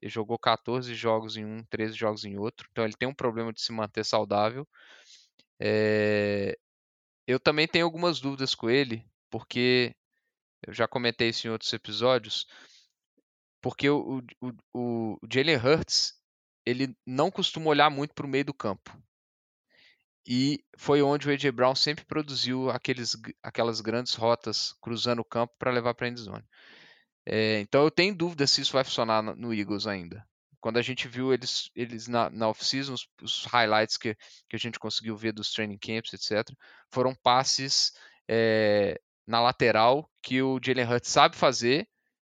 [0.00, 2.68] Ele jogou 14 jogos em um, 13 jogos em outro.
[2.70, 4.66] Então ele tem um problema de se manter saudável.
[5.60, 6.56] É,
[7.26, 9.94] eu também tenho algumas dúvidas com ele, porque
[10.66, 12.46] eu já comentei isso em outros episódios.
[13.60, 16.20] Porque o, o, o, o Jalen Hurts
[16.64, 18.96] ele não costuma olhar muito para o meio do campo.
[20.26, 25.52] E foi onde o AJ Brown sempre produziu aqueles, aquelas grandes rotas cruzando o campo
[25.58, 26.44] para levar para a endzone.
[27.26, 30.24] É, então eu tenho dúvida se isso vai funcionar no Eagles ainda.
[30.60, 34.14] Quando a gente viu eles, eles na, na off-season, os, os, highlights que,
[34.48, 36.48] que a gente conseguiu ver dos training camps, etc.,
[36.88, 37.92] foram passes
[38.28, 41.88] é, na lateral que o Jalen Hurts sabe fazer,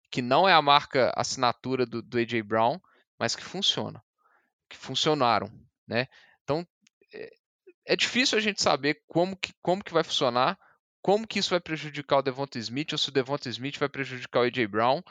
[0.10, 2.80] que não é a marca assinatura do, do AJ Brown,
[3.20, 4.02] mas que funciona,
[4.70, 5.52] que funcionaram,
[5.86, 6.08] né?
[6.44, 6.66] Então
[7.86, 10.58] é, difícil a gente saber como que, como que vai funcionar,
[11.02, 14.42] como que isso vai prejudicar o Devonta Smith ou se o Devonta Smith vai prejudicar
[14.42, 15.02] o AJ Brown.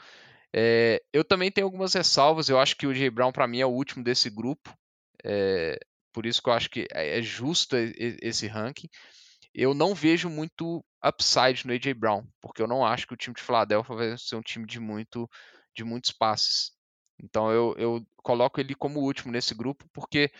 [0.51, 2.49] É, eu também tenho algumas ressalvas.
[2.49, 4.75] Eu acho que o AJ Brown para mim é o último desse grupo,
[5.23, 5.79] é,
[6.11, 8.89] por isso que eu acho que é, é justo esse ranking.
[9.53, 13.35] Eu não vejo muito upside no AJ Brown, porque eu não acho que o time
[13.35, 15.29] de Philadelphia vai ser um time de muito
[15.75, 16.71] de muitos passes.
[17.21, 20.31] Então eu, eu coloco ele como último nesse grupo, porque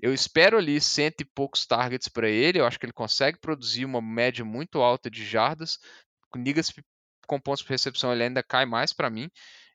[0.00, 2.60] eu espero ali cento e poucos targets para ele.
[2.60, 5.78] Eu acho que ele consegue produzir uma média muito alta de jardas.
[6.30, 6.72] Com ligas
[7.26, 9.28] com pontos por recepção, ele ainda cai mais para mim,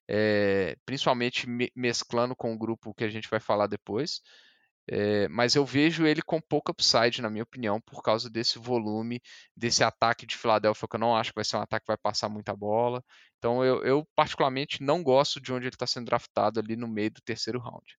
[0.08, 4.22] é, principalmente me mesclando com o grupo que a gente vai falar depois.
[4.88, 9.22] É, mas eu vejo ele com pouca upside, na minha opinião, por causa desse volume,
[9.56, 11.98] desse ataque de Filadélfia, que eu não acho que vai ser um ataque que vai
[11.98, 13.04] passar muita bola.
[13.38, 17.12] Então eu, eu particularmente não gosto de onde ele está sendo draftado ali no meio
[17.12, 17.98] do terceiro round.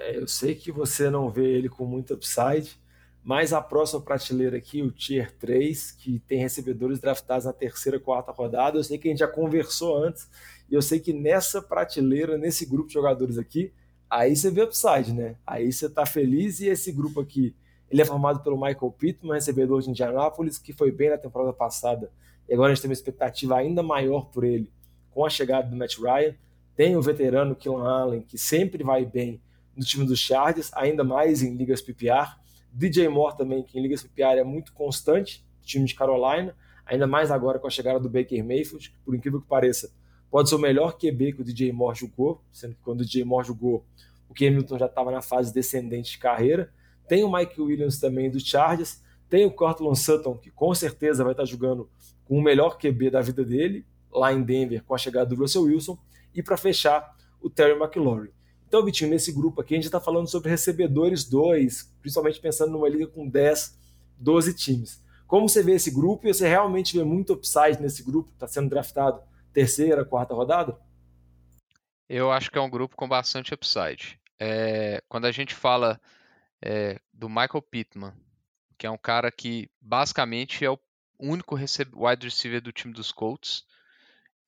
[0.00, 2.80] É, eu sei que você não vê ele com muito upside,
[3.22, 8.32] mas a próxima prateleira aqui, o Tier 3, que tem recebedores draftados na terceira, quarta
[8.32, 10.26] rodada, eu sei que a gente já conversou antes,
[10.70, 13.74] e eu sei que nessa prateleira, nesse grupo de jogadores aqui,
[14.08, 15.36] aí você vê upside, né?
[15.46, 17.54] Aí você tá feliz e esse grupo aqui,
[17.90, 22.10] ele é formado pelo Michael Pittman, recebedor de Indianápolis, que foi bem na temporada passada,
[22.48, 24.72] e agora a gente tem uma expectativa ainda maior por ele
[25.10, 26.34] com a chegada do Matt Ryan.
[26.74, 29.40] Tem o veterano Killan Allen, que sempre vai bem
[29.80, 32.36] no time dos Chargers, ainda mais em ligas PPR.
[32.70, 37.30] DJ Moore também, que em ligas PPR é muito constante, time de Carolina, ainda mais
[37.30, 39.90] agora com a chegada do Baker Mayfield, por incrível que pareça,
[40.30, 43.24] pode ser o melhor QB que o DJ Moore jogou, sendo que quando o DJ
[43.24, 43.86] Moore jogou,
[44.28, 46.70] o Cam Newton já estava na fase descendente de carreira.
[47.08, 51.32] Tem o Mike Williams também do Chargers, tem o Cortland Sutton, que com certeza vai
[51.32, 51.88] estar jogando
[52.26, 55.62] com o melhor QB da vida dele, lá em Denver, com a chegada do Russell
[55.62, 55.98] Wilson,
[56.34, 58.30] e para fechar, o Terry McLaurin.
[58.70, 62.88] Então, Vitinho, nesse grupo aqui a gente está falando sobre recebedores 2, principalmente pensando numa
[62.88, 63.76] liga com 10,
[64.16, 65.02] 12 times.
[65.26, 68.30] Como você vê esse grupo e você realmente vê muito upside nesse grupo?
[68.30, 69.20] Está sendo draftado
[69.52, 70.78] terceira, quarta rodada?
[72.08, 74.20] Eu acho que é um grupo com bastante upside.
[74.38, 76.00] É, quando a gente fala
[76.62, 78.12] é, do Michael Pittman,
[78.78, 80.78] que é um cara que basicamente é o
[81.18, 83.64] único wide receiver do time dos Colts,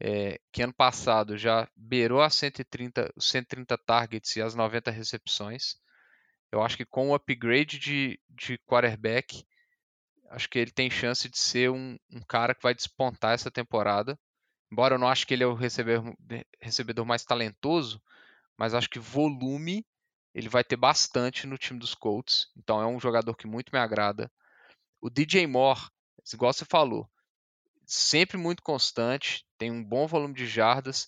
[0.04, 5.76] é, que ano passado já beirou as 130, 130 targets e as 90 recepções.
[6.50, 9.46] Eu acho que com o upgrade de, de quarterback,
[10.30, 14.18] acho que ele tem chance de ser um, um cara que vai despontar essa temporada.
[14.72, 16.12] Embora eu não acho que ele é o recebedor,
[16.60, 18.02] recebedor mais talentoso,
[18.58, 19.86] mas acho que volume
[20.34, 22.50] ele vai ter bastante no time dos Colts.
[22.56, 24.32] Então é um jogador que muito me agrada.
[25.00, 25.88] O DJ Moore,
[26.34, 27.08] igual você falou,
[27.86, 31.06] sempre muito constante, tem um bom volume de jardas,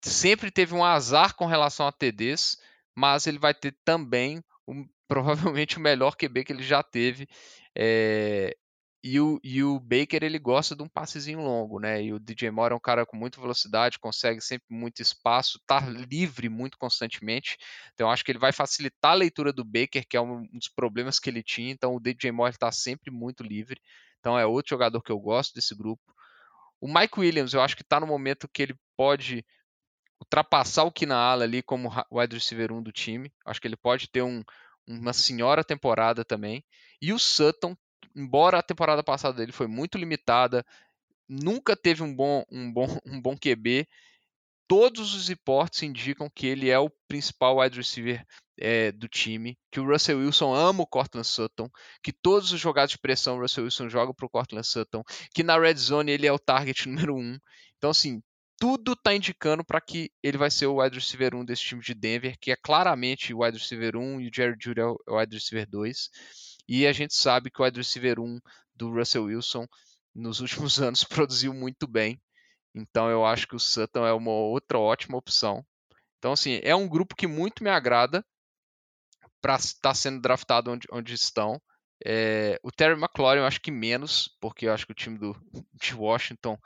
[0.00, 2.56] sempre teve um azar com relação a TDs,
[2.94, 7.28] mas ele vai ter também um, provavelmente o melhor QB que ele já teve.
[7.76, 8.56] É,
[9.02, 12.00] e, o, e o Baker ele gosta de um passezinho longo, né?
[12.00, 15.80] E o DJ Moore é um cara com muita velocidade, consegue sempre muito espaço, tá
[15.80, 17.56] livre muito constantemente.
[17.94, 21.18] Então acho que ele vai facilitar a leitura do Baker, que é um dos problemas
[21.18, 21.72] que ele tinha.
[21.72, 23.80] Então o DJ Moore está sempre muito livre.
[24.20, 26.14] Então é outro jogador que eu gosto desse grupo.
[26.80, 29.44] O Mike Williams, eu acho que está no momento que ele pode
[30.20, 33.32] ultrapassar o Kina ali como wide receiver 1 do time.
[33.44, 34.42] Acho que ele pode ter um,
[34.86, 36.64] uma senhora temporada também.
[37.00, 37.76] E o Sutton,
[38.14, 40.64] embora a temporada passada dele foi muito limitada,
[41.28, 43.86] nunca teve um bom, um bom, um bom QB.
[44.68, 48.24] Todos os reportes indicam que ele é o principal wide receiver
[48.58, 51.70] é, do time, que o Russell Wilson ama o Cortland Sutton,
[52.02, 55.02] que todos os jogados de pressão o Russell Wilson joga para o Cortland Sutton,
[55.32, 57.38] que na red zone ele é o target número um.
[57.78, 58.22] Então, assim,
[58.58, 61.94] tudo está indicando para que ele vai ser o wide receiver 1 desse time de
[61.94, 65.34] Denver, que é claramente o wide receiver 1 e o Jerry Judy é o wide
[65.34, 66.10] receiver 2.
[66.68, 68.38] E a gente sabe que o wide receiver 1
[68.74, 69.66] do Russell Wilson
[70.14, 72.20] nos últimos anos produziu muito bem.
[72.78, 75.64] Então eu acho que o Sutton é uma outra ótima opção.
[76.18, 78.24] Então, assim, é um grupo que muito me agrada
[79.40, 81.60] para estar tá sendo draftado onde, onde estão.
[82.04, 85.34] É, o Terry McLaurin eu acho que menos, porque eu acho que o time do,
[85.74, 86.58] de Washington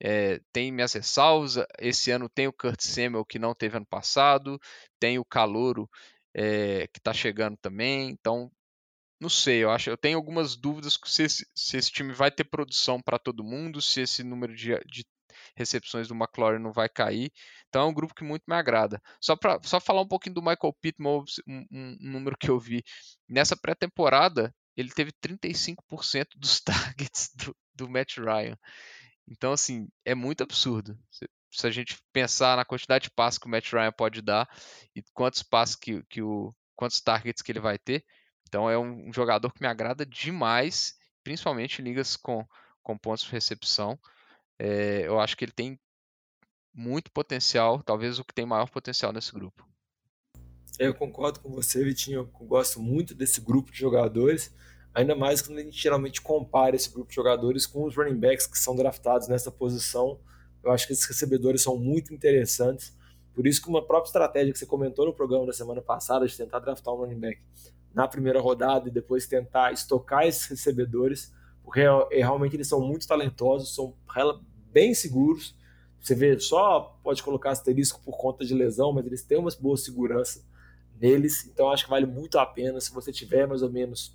[0.00, 1.56] é, tem minhas ressalvas.
[1.78, 4.58] Esse ano tem o Kurt Samuel que não teve ano passado,
[4.98, 5.88] tem o Calouro
[6.34, 8.10] é, que está chegando também.
[8.10, 8.50] Então,
[9.20, 12.44] não sei, eu acho, eu tenho algumas dúvidas se esse, se esse time vai ter
[12.44, 15.04] produção para todo mundo, se esse número de, de
[15.56, 17.32] recepções do McLaurin não vai cair.
[17.68, 19.00] Então é um grupo que muito me agrada.
[19.20, 22.82] Só para só falar um pouquinho do Michael Pittman, um, um, número que eu vi.
[23.28, 28.56] Nessa pré-temporada, ele teve 35% dos targets do, do Matt Ryan.
[29.28, 30.98] Então, assim, é muito absurdo.
[31.10, 34.48] Se, se, a gente pensar na quantidade de passos que o Matt Ryan pode dar
[34.94, 36.54] e quantos passos que, que o.
[36.74, 38.04] quantos targets que ele vai ter.
[38.48, 42.44] Então é um, um jogador que me agrada demais, principalmente em ligas com,
[42.82, 43.96] com pontos de recepção.
[44.62, 45.80] É, eu acho que ele tem
[46.74, 49.66] muito potencial, talvez o que tem maior potencial nesse grupo.
[50.78, 52.20] Eu concordo com você, Vitinho.
[52.20, 54.54] Eu gosto muito desse grupo de jogadores,
[54.94, 58.46] ainda mais quando a gente geralmente compara esse grupo de jogadores com os running backs
[58.46, 60.20] que são draftados nessa posição.
[60.62, 62.94] Eu acho que esses recebedores são muito interessantes.
[63.32, 66.36] Por isso que uma própria estratégia que você comentou no programa da semana passada de
[66.36, 67.40] tentar draftar um running back
[67.94, 71.32] na primeira rodada e depois tentar estocar esses recebedores,
[71.64, 71.80] porque
[72.10, 73.96] realmente eles são muito talentosos, são
[74.72, 75.54] bem seguros.
[76.00, 79.76] Você vê, só pode colocar asterisco por conta de lesão, mas eles têm uma boa
[79.76, 80.42] segurança
[81.00, 84.14] neles, então acho que vale muito a pena se você tiver mais ou menos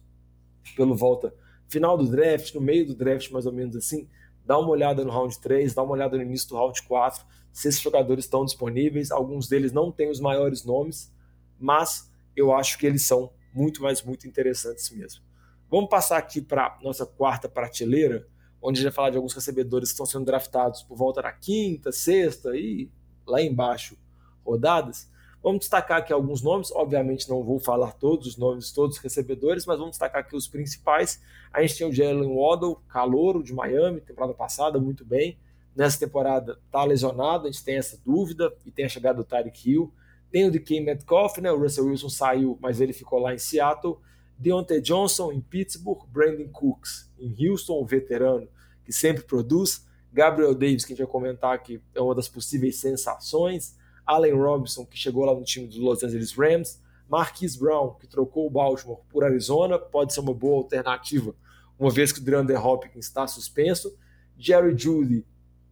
[0.75, 1.33] pelo volta
[1.67, 4.07] final do draft, no meio do draft mais ou menos assim,
[4.45, 7.67] dá uma olhada no round 3, dá uma olhada no início do round 4, se
[7.67, 11.11] esses jogadores estão disponíveis, alguns deles não têm os maiores nomes,
[11.59, 15.23] mas eu acho que eles são muito, mas muito interessantes mesmo.
[15.71, 18.27] Vamos passar aqui para nossa quarta prateleira,
[18.65, 21.31] onde a gente vai falar de alguns recebedores que estão sendo draftados por volta da
[21.31, 22.89] quinta, sexta e
[23.25, 23.95] lá embaixo
[24.43, 25.07] rodadas.
[25.43, 29.67] Vamos destacar aqui alguns nomes, obviamente não vou falar todos os nomes todos os recebedores,
[29.67, 31.21] mas vamos destacar aqui os principais.
[31.53, 35.37] A gente tem o Jalen Waddle, calouro de Miami, temporada passada, muito bem.
[35.75, 39.69] Nessa temporada está lesionado, a gente tem essa dúvida, e tem a chegada do Tyreek
[39.69, 39.93] Hill.
[40.31, 41.51] Tem o DK Metcalf, né?
[41.51, 43.97] o Russell Wilson saiu, mas ele ficou lá em Seattle.
[44.37, 48.47] Deontay Johnson em Pittsburgh, Brandon Cooks em Houston, o veterano
[48.85, 49.85] que sempre produz.
[50.13, 53.75] Gabriel Davis, que a gente vai comentar que é uma das possíveis sensações.
[54.05, 56.79] Allen Robinson, que chegou lá no time dos Los Angeles Rams.
[57.09, 61.35] Marquise Brown, que trocou o Baltimore por Arizona, pode ser uma boa alternativa,
[61.77, 63.95] uma vez que o DeAndre Hopkins está suspenso.
[64.37, 65.25] Jerry Judy,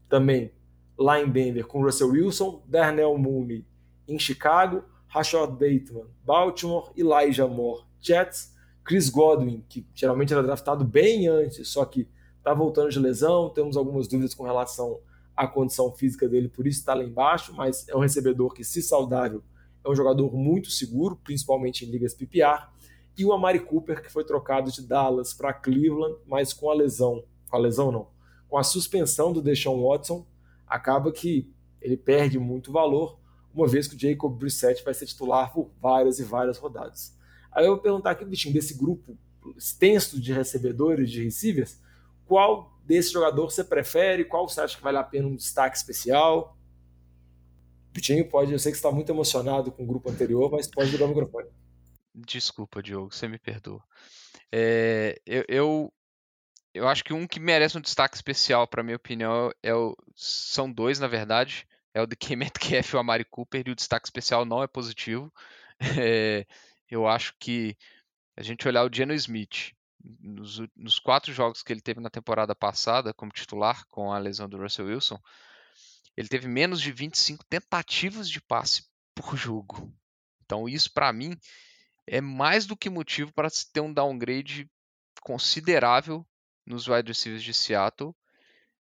[0.09, 0.51] também
[0.97, 2.64] lá em Denver, com Russell Wilson.
[2.68, 3.66] Darnell Mooney
[4.07, 4.84] em Chicago.
[5.07, 6.91] Rashad Bateman, Baltimore.
[6.97, 8.53] Elijah Moore, Jets.
[8.84, 12.07] Chris Godwin, que geralmente era draftado bem antes, só que
[12.44, 15.00] está voltando de lesão, temos algumas dúvidas com relação
[15.34, 18.82] à condição física dele, por isso está lá embaixo, mas é um recebedor que, se
[18.82, 19.41] saudável,
[19.84, 22.68] é um jogador muito seguro, principalmente em ligas PPR.
[23.18, 27.24] E o Amari Cooper, que foi trocado de Dallas para Cleveland, mas com a lesão,
[27.50, 28.08] com a lesão não,
[28.50, 30.28] com a suspensão do Deshaun Watson,
[30.68, 31.50] acaba que
[31.82, 33.18] ele perde muito valor,
[33.54, 37.16] uma vez que o Jacob Brissett vai ser titular por várias e várias rodadas.
[37.54, 39.18] Aí eu vou perguntar aqui, bichinho, desse grupo
[39.56, 41.82] extenso de recebedores, de receivers,
[42.34, 44.26] qual desse jogador você prefere?
[44.26, 46.58] Qual você acha que vale a pena um destaque especial?
[47.94, 50.90] Pitinho, pode, eu sei que você está muito emocionado com o grupo anterior, mas pode
[50.90, 51.48] ligar o microfone.
[52.16, 53.84] Desculpa, Diogo, você me perdoa.
[54.52, 55.94] É, eu, eu,
[56.74, 60.72] eu, acho que um que merece um destaque especial, para minha opinião, é o, são
[60.72, 61.68] dois, na verdade.
[61.94, 62.36] É o de K.
[62.36, 65.32] Metcalf e o Amari Cooper, e o destaque especial não é positivo.
[66.00, 66.46] É,
[66.90, 67.76] eu acho que
[68.38, 69.74] a gente olhar o Geno Smith,
[70.04, 74.49] nos, nos, quatro jogos que ele teve na temporada passada como titular, com a lesão
[74.49, 75.20] do Russell Wilson,
[76.16, 78.86] ele teve menos de 25 tentativas de passe
[79.16, 79.93] por jogo.
[80.45, 81.38] Então, isso para mim
[82.06, 84.70] é mais do que motivo para se ter um downgrade
[85.22, 86.26] considerável
[86.66, 88.14] nos wide receivers de Seattle.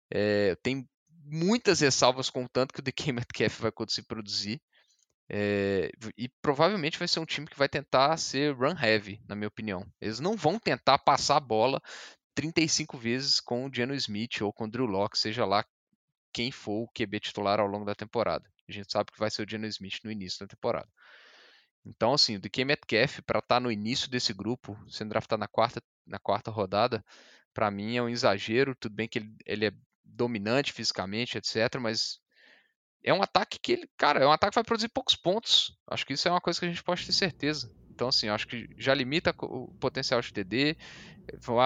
[0.09, 0.87] É, tem
[1.23, 4.61] muitas ressalvas com o tanto que o DK Metcalf vai conseguir produzir.
[5.33, 9.47] É, e provavelmente vai ser um time que vai tentar ser run heavy, na minha
[9.47, 9.89] opinião.
[10.01, 11.81] Eles não vão tentar passar a bola
[12.35, 15.63] 35 vezes com o Geno Smith ou com o Drew Locke, seja lá
[16.33, 18.45] quem for o QB titular ao longo da temporada.
[18.67, 20.89] A gente sabe que vai ser o Geno Smith no início da temporada.
[21.85, 25.47] Então, assim, o DK Metcalf, para estar tá no início desse grupo, sendo draftado na
[25.47, 27.03] quarta, na quarta rodada,
[27.53, 28.75] para mim é um exagero.
[28.75, 29.71] Tudo bem que ele, ele é
[30.03, 32.19] dominante fisicamente, etc., mas
[33.03, 35.77] é um ataque que ele, cara, é um ataque que vai produzir poucos pontos.
[35.87, 37.71] Acho que isso é uma coisa que a gente pode ter certeza.
[37.89, 40.77] Então, assim, acho que já limita o potencial de TD.
[41.27, 41.59] É um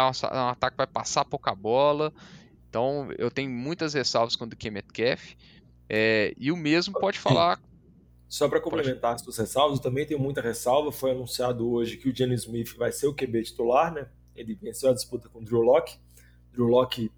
[0.50, 2.14] ataque que vai passar pouca bola.
[2.70, 5.34] Então, eu tenho muitas ressalvas com o DK Metcalf.
[5.88, 7.62] É, e o mesmo pode falar
[8.28, 10.92] só para complementar as suas ressalvas, eu também tenho muita ressalva.
[10.92, 14.08] Foi anunciado hoje que o Jenny Smith vai ser o QB titular, né?
[14.36, 15.98] Ele venceu a disputa com o Drew Locke.
[16.52, 17.12] Drew Locke,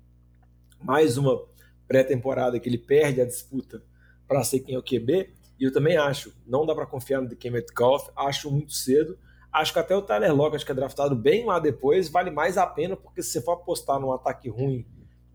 [0.80, 1.43] mais uma
[1.88, 3.82] pré-temporada que ele perde a disputa
[4.28, 5.30] para ser quem é o QB.
[5.59, 9.17] E eu também acho, não dá para confiar no DK Metcalf, acho muito cedo.
[9.51, 12.67] Acho que até o Tyler Lockett, que é draftado bem lá depois, vale mais a
[12.67, 14.86] pena, porque se você for apostar num ataque ruim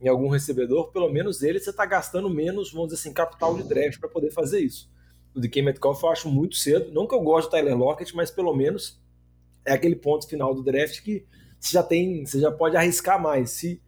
[0.01, 3.63] em algum recebedor, pelo menos ele você está gastando menos, vamos dizer assim, capital de
[3.63, 4.93] draft para poder fazer isso
[5.35, 6.93] o DK Metcalf eu acho muito cedo.
[6.93, 9.01] Não que eu goste do Tyler Lockett, mas pelo menos
[9.65, 11.25] é aquele ponto final do draft que
[11.59, 13.81] você já tem, você já pode arriscar mais se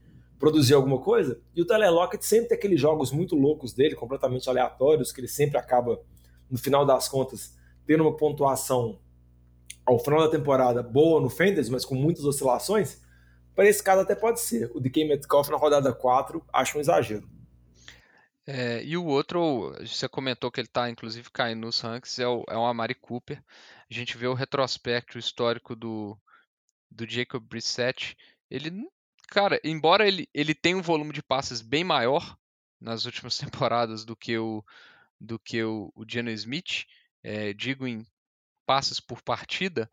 [0.45, 1.41] produzir alguma coisa.
[1.57, 5.29] E o Tyler Lockett sempre tem aqueles jogos muito loucos dele, completamente aleatórios, que ele
[5.29, 5.99] sempre acaba,
[6.51, 9.01] no final das contas, tendo uma pontuação
[9.87, 13.01] ao final da temporada boa no Fantasy, mas com muitas oscilações.
[13.55, 14.71] Para esse caso até pode ser.
[14.75, 17.27] O DK Metcalf na rodada 4, acho um exagero.
[18.47, 22.45] É, e o outro, você comentou que ele está inclusive caindo nos ranks, é o,
[22.51, 23.43] é o Amari Cooper.
[23.91, 26.19] A gente vê o retrospecto histórico do,
[26.91, 28.15] do Jacob Brissett.
[28.51, 28.87] Ele,
[29.29, 32.37] cara, embora ele, ele tenha um volume de passes bem maior
[32.81, 34.65] nas últimas temporadas do que o,
[35.21, 36.87] do que o, o Geno Smith,
[37.23, 38.07] é, digo em
[38.67, 39.91] passes por partida,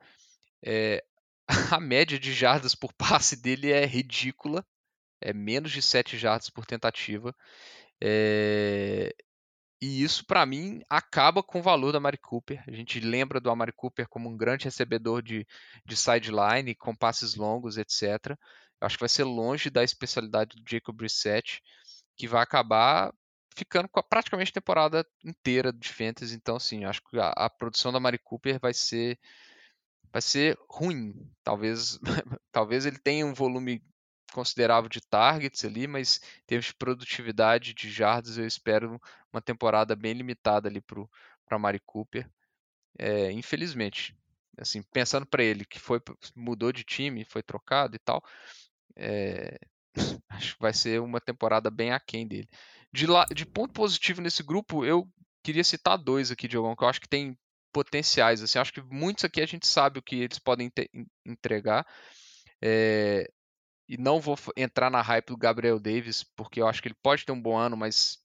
[0.63, 1.03] é,
[1.71, 4.65] a média de jardas por passe dele é ridícula,
[5.21, 7.36] é menos de 7 jardas por tentativa.
[8.01, 9.13] É...
[9.84, 12.63] E isso, para mim, acaba com o valor da Mari Cooper.
[12.67, 15.45] A gente lembra do Amari Cooper como um grande recebedor de,
[15.84, 18.38] de sideline, com passes longos, etc.
[18.82, 21.61] Acho que vai ser longe da especialidade do Jacob Brissett,
[22.17, 23.13] que vai acabar
[23.55, 26.36] ficando com a, praticamente a temporada inteira de Fantasy.
[26.36, 29.19] Então, assim, acho que a, a produção da Mari Cooper vai ser
[30.11, 31.13] vai ser ruim.
[31.43, 31.99] Talvez,
[32.51, 33.82] talvez ele tenha um volume
[34.34, 38.99] considerável de targets ali, mas em termos de produtividade de jardas, eu espero
[39.32, 42.29] uma temporada bem limitada ali para Mari Cooper.
[42.97, 44.15] É, infelizmente,
[44.57, 46.01] assim, pensando para ele que foi
[46.36, 48.23] mudou de time, foi trocado e tal,
[48.96, 49.58] é,
[50.30, 52.48] acho que vai ser uma temporada bem aquém dele.
[52.94, 55.08] De, lá, de ponto positivo nesse grupo, eu
[55.44, 57.38] queria citar dois aqui, Diogão, que eu acho que tem
[57.72, 58.42] potenciais.
[58.42, 60.89] Assim, acho que muitos aqui a gente sabe o que eles podem te,
[61.26, 61.86] entregar.
[62.62, 63.30] É,
[63.88, 67.26] e não vou entrar na hype do Gabriel Davis, porque eu acho que ele pode
[67.26, 68.20] ter um bom ano, mas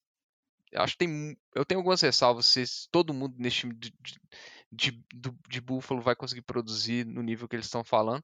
[0.73, 3.93] eu acho que tem, eu tenho algumas ressalvas se todo mundo nesse time de,
[4.71, 5.05] de, de,
[5.49, 8.23] de Buffalo vai conseguir produzir no nível que eles estão falando.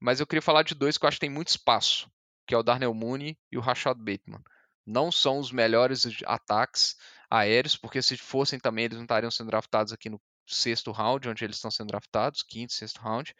[0.00, 2.10] Mas eu queria falar de dois que eu acho que tem muito espaço,
[2.46, 4.42] que é o Darnell Mooney e o Rashad Bateman.
[4.86, 6.96] Não são os melhores ataques
[7.30, 11.44] aéreos, porque se fossem também eles não estariam sendo draftados aqui no sexto round, onde
[11.44, 13.34] eles estão sendo draftados, quinto, sexto round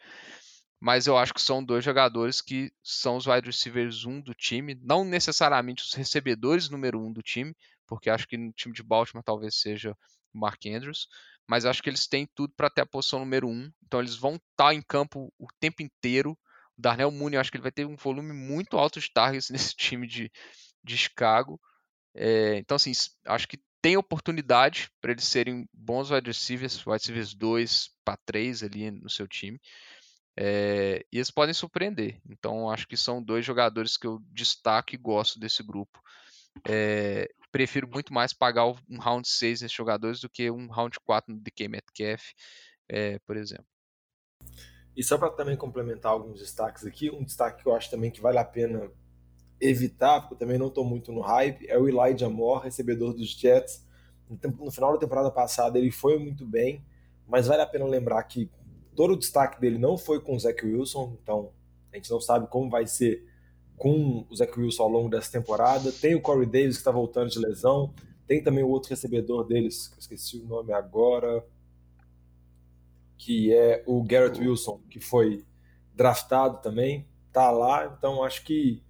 [0.79, 4.33] mas eu acho que são dois jogadores que são os wide receivers 1 um do
[4.33, 7.53] time, não necessariamente os recebedores número 1 um do time,
[7.85, 9.91] porque acho que no time de Baltimore talvez seja
[10.33, 11.07] o Mark Andrews,
[11.45, 14.15] mas acho que eles têm tudo para ter a posição número 1, um, então eles
[14.15, 16.37] vão estar tá em campo o tempo inteiro.
[16.79, 19.75] Darnell Mooney, eu acho que ele vai ter um volume muito alto de targets nesse
[19.75, 20.31] time de,
[20.83, 21.59] de Chicago.
[22.15, 22.91] É, então, assim,
[23.25, 28.63] acho que tem oportunidade para eles serem bons wide receivers, wide receivers 2 para 3
[28.63, 29.59] ali no seu time.
[30.37, 32.19] É, e eles podem surpreender.
[32.29, 36.01] Então, acho que são dois jogadores que eu destaco e gosto desse grupo.
[36.67, 41.33] É, prefiro muito mais pagar um round 6 nesses jogadores do que um round 4
[41.33, 42.33] no DK Metcalf,
[42.87, 43.67] é, por exemplo.
[44.99, 48.19] E só para também complementar alguns destaques aqui, um destaque que eu acho também que
[48.19, 48.91] vale a pena
[49.57, 53.29] evitar, porque eu também não estou muito no hype, é o Elijah Moore, recebedor dos
[53.29, 53.87] Jets.
[54.29, 56.83] No final da temporada passada ele foi muito bem,
[57.25, 58.51] mas vale a pena lembrar que
[58.93, 61.53] todo o destaque dele não foi com o Zach Wilson, então
[61.93, 63.25] a gente não sabe como vai ser
[63.77, 65.93] com o Zach Wilson ao longo dessa temporada.
[65.93, 67.93] Tem o Corey Davis que está voltando de lesão,
[68.27, 71.41] tem também o outro recebedor deles, que eu esqueci o nome agora,
[73.19, 75.45] que é o Garrett Wilson, que foi
[75.93, 78.81] draftado também, tá lá, então acho que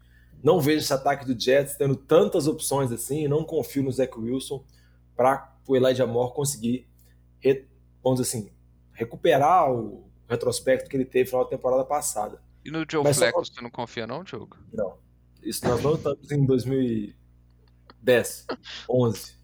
[0.41, 4.63] não vejo esse ataque do Jets tendo tantas opções assim, não confio no Zach Wilson
[5.15, 6.87] para o Elijah Moore conseguir,
[8.03, 8.51] vamos dizer assim,
[8.93, 12.39] recuperar o retrospecto que ele teve no final da temporada passada.
[12.63, 13.53] E no Joe Mas Flacco, só...
[13.53, 14.57] você não confia não, Diogo?
[14.71, 14.99] Não.
[15.41, 18.45] Isso nós não estamos em 2010,
[18.87, 19.33] 11.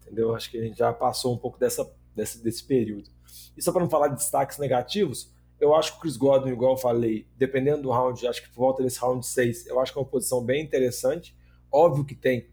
[0.00, 0.34] entendeu?
[0.34, 3.14] Acho que a gente já passou um pouco dessa, desse, desse período.
[3.56, 6.72] E só para não falar de destaques negativos, eu acho que o Chris Godwin, igual
[6.72, 9.98] eu falei, dependendo do round, acho que por volta desse round 6, eu acho que
[9.98, 11.34] é uma posição bem interessante.
[11.72, 12.48] Óbvio que tem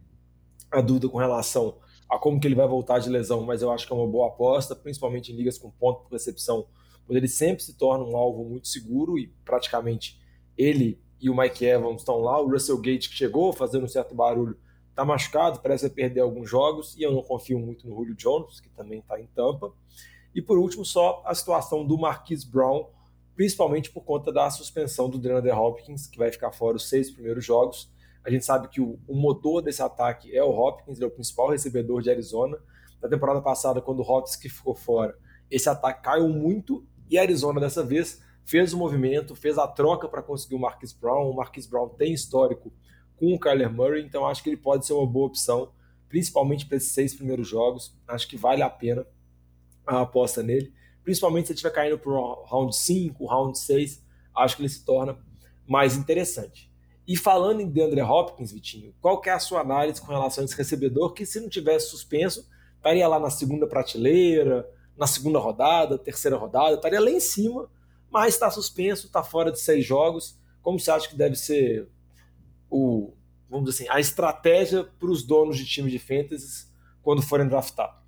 [0.72, 1.78] a dúvida com relação
[2.10, 4.28] a como que ele vai voltar de lesão, mas eu acho que é uma boa
[4.28, 6.68] aposta, principalmente em ligas com ponto por recepção,
[7.08, 10.22] onde ele sempre se torna um alvo muito seguro e praticamente
[10.58, 12.40] ele e o Mike Evans estão lá.
[12.40, 14.58] O Russell Gate, que chegou fazendo um certo barulho,
[14.90, 18.70] está machucado, parece perder alguns jogos, e eu não confio muito no Julio Jones, que
[18.70, 19.74] também está em tampa.
[20.34, 22.88] E por último, só a situação do Marquise Brown,
[23.36, 27.46] principalmente por conta da suspensão do DeAndre Hopkins, que vai ficar fora os seis primeiros
[27.46, 27.92] jogos.
[28.24, 31.12] A gente sabe que o, o motor desse ataque é o Hopkins, ele é o
[31.12, 32.58] principal recebedor de Arizona.
[33.02, 35.18] Na temporada passada, quando o Hopkins ficou fora,
[35.52, 40.22] esse ataque caiu muito e Arizona dessa vez fez o movimento, fez a troca para
[40.22, 41.30] conseguir o Marquise Brown.
[41.30, 42.74] O Marquise Brown tem histórico
[43.18, 45.72] com o Kyler Murray, então acho que ele pode ser uma boa opção,
[46.10, 47.96] principalmente para esses seis primeiros jogos.
[48.08, 49.06] Acho que vale a pena
[49.86, 50.74] a aposta nele,
[51.04, 54.04] principalmente se ele estiver caindo para o round 5, round 6,
[54.36, 55.18] acho que ele se torna
[55.68, 56.72] mais interessante.
[57.08, 60.46] E falando em DeAndre Hopkins, Vitinho, qual que é a sua análise com relação a
[60.46, 65.98] esse recebedor que se não tivesse suspenso, estaria lá na segunda prateleira, na segunda rodada,
[65.98, 67.70] terceira rodada, estaria lá em cima,
[68.10, 70.40] mas está suspenso, está fora de seis jogos.
[70.62, 71.90] Como você acha que deve ser
[72.70, 73.14] o,
[73.50, 76.68] vamos dizer assim, a estratégia para os donos de time de fantasy
[77.02, 78.03] quando forem draftar?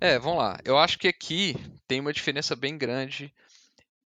[0.00, 0.58] É, vamos lá.
[0.64, 1.54] Eu acho que aqui
[1.88, 3.32] tem uma diferença bem grande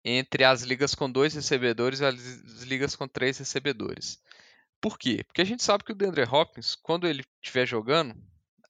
[0.03, 2.15] entre as ligas com dois recebedores e as
[2.63, 4.19] ligas com três recebedores.
[4.79, 5.23] Por quê?
[5.25, 8.15] Porque a gente sabe que o DeAndre Hopkins, quando ele estiver jogando,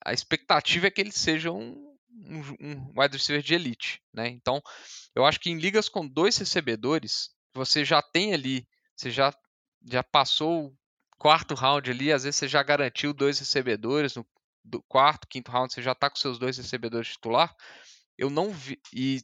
[0.04, 4.02] a expectativa é que ele seja um, um, um wide receiver de elite.
[4.12, 4.28] Né?
[4.28, 4.62] Então,
[5.16, 9.34] eu acho que em ligas com dois recebedores, você já tem ali, você já,
[9.90, 10.78] já passou o
[11.18, 14.26] quarto round ali, às vezes você já garantiu dois recebedores, no
[14.64, 17.54] do quarto, quinto round, você já está com seus dois recebedores titular.
[18.18, 18.80] Eu não vi.
[18.94, 19.22] E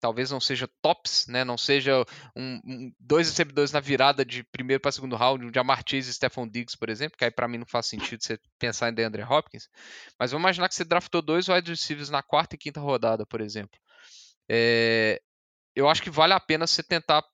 [0.00, 1.44] talvez não seja tops, né?
[1.44, 2.04] Não seja
[2.36, 6.14] um, um, dois recebedores na virada de primeiro para segundo round, um Jamar Chase e
[6.14, 9.22] Stephon Diggs, por exemplo, que aí para mim não faz sentido você pensar em DeAndre
[9.22, 9.68] Hopkins.
[10.18, 13.40] Mas vamos imaginar que você draftou dois wide receivers na quarta e quinta rodada, por
[13.40, 13.78] exemplo.
[14.48, 15.20] É,
[15.74, 17.24] eu acho que vale a pena você tentar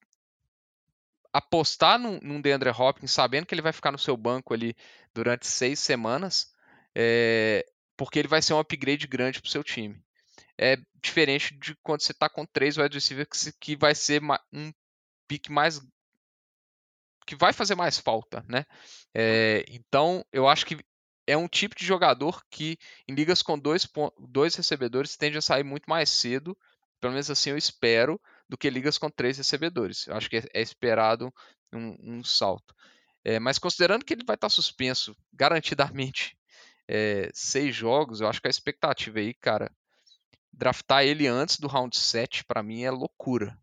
[1.33, 4.76] apostar num, num DeAndre Hopkins, sabendo que ele vai ficar no seu banco ali
[5.14, 6.53] durante seis semanas,
[6.95, 7.64] é,
[7.97, 10.03] porque ele vai ser um upgrade grande para o seu time
[10.59, 14.22] é diferente de quando você está com três wide receivers que vai ser
[14.53, 14.72] um
[15.26, 15.80] pick mais
[17.26, 18.64] que vai fazer mais falta, né?
[19.14, 20.76] É, então eu acho que
[21.26, 22.76] é um tipo de jogador que
[23.09, 23.88] em ligas com dois,
[24.18, 26.57] dois recebedores tende a sair muito mais cedo,
[27.01, 30.07] pelo menos assim eu espero, do que ligas com três recebedores.
[30.07, 31.32] Eu acho que é, é esperado
[31.72, 32.74] um, um salto.
[33.24, 36.36] É, mas considerando que ele vai estar suspenso garantidamente
[36.95, 39.72] é, seis jogos, eu acho que a expectativa aí, cara,
[40.53, 43.59] draftar ele antes do round 7 para mim é loucura.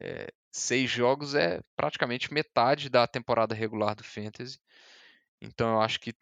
[0.00, 4.58] É, seis jogos é praticamente metade da temporada regular do Fantasy.
[5.42, 6.14] Então eu acho que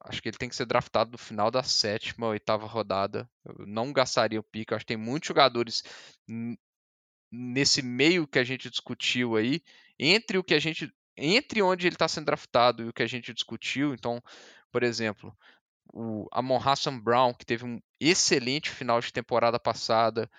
[0.00, 3.30] acho que ele tem que ser draftado no final da sétima, oitava rodada.
[3.44, 4.44] Eu não gastaria o.
[4.52, 5.84] Eu acho que tem muitos jogadores
[7.30, 9.62] nesse meio que a gente discutiu aí,
[9.96, 13.06] entre o que a gente entre onde ele está sendo draftado e o que a
[13.06, 13.94] gente discutiu.
[13.94, 14.20] Então,
[14.70, 15.36] por exemplo,
[15.92, 20.30] o Amon Hassan Brown, que teve um excelente final de temporada passada,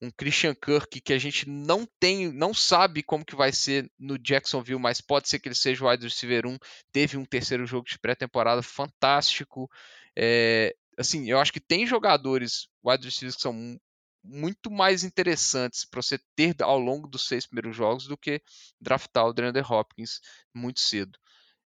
[0.00, 4.18] um Christian Kirk que a gente não tem, não sabe como que vai ser no
[4.18, 6.58] Jacksonville, mas pode ser que ele seja o wide receiver 1,
[6.92, 9.70] teve um terceiro jogo de pré-temporada fantástico.
[10.16, 13.78] É, assim, eu acho que tem jogadores wide receivers que são
[14.22, 18.42] muito mais interessantes para você ter ao longo dos seis primeiros jogos do que
[18.80, 20.20] draftar o DeAndre Hopkins
[20.54, 21.18] muito cedo.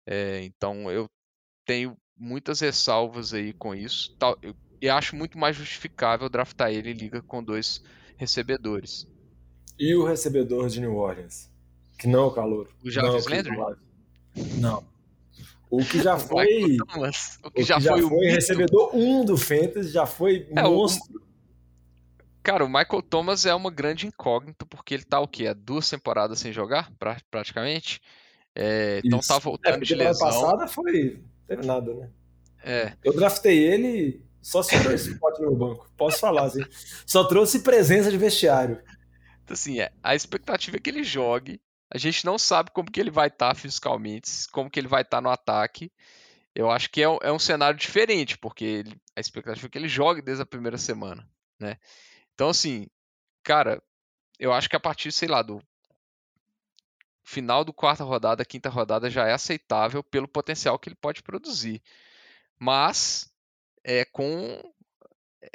[0.06, 1.10] É, então eu
[1.64, 4.16] tenho muitas ressalvas aí com isso.
[4.80, 7.82] E acho muito mais justificável draftar ele em liga com dois
[8.16, 9.08] recebedores.
[9.78, 11.50] E o recebedor de New Orleans?
[11.98, 12.68] Que não é o calor.
[12.84, 13.56] O Jarvis Landry?
[14.58, 14.84] Não.
[15.70, 16.76] O que já foi.
[17.42, 21.18] o que já, já foi, foi recebedor 1 um do Fantasy, já foi é, monstro.
[21.18, 21.24] O...
[22.42, 25.46] Cara, o Michael Thomas é uma grande incógnita, porque ele tá o quê?
[25.46, 28.00] Há duas temporadas sem jogar, pra, praticamente.
[28.54, 30.28] É, então tá voltando é, de lesão.
[30.28, 32.10] passada foi teve nada, né?
[32.62, 32.92] É.
[33.04, 35.90] Eu draftei ele só se trouxe spot no meu banco.
[35.96, 36.64] Posso falar, assim.
[37.06, 38.82] Só trouxe presença de vestiário.
[39.42, 41.60] Então, assim, é, a expectativa é que ele jogue.
[41.90, 45.02] A gente não sabe como que ele vai estar tá fisicalmente, como que ele vai
[45.02, 45.90] estar tá no ataque.
[46.54, 49.88] Eu acho que é, é um cenário diferente, porque ele, a expectativa é que ele
[49.88, 51.28] jogue desde a primeira semana,
[51.58, 51.76] né?
[52.34, 52.86] Então, assim,
[53.42, 53.82] cara,
[54.38, 55.62] eu acho que a partir, sei lá, do
[57.24, 61.82] final do quarta rodada, quinta rodada já é aceitável pelo potencial que ele pode produzir.
[62.58, 63.32] Mas
[63.82, 64.62] é com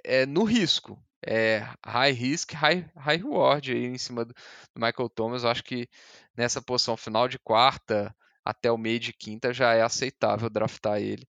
[0.04, 1.02] é no risco.
[1.26, 4.34] É high risk, high, high reward aí em cima do,
[4.76, 5.44] Michael Thomas.
[5.44, 5.90] Eu acho que
[6.36, 11.28] nessa posição final de quarta até o meio de quinta já é aceitável draftar ele.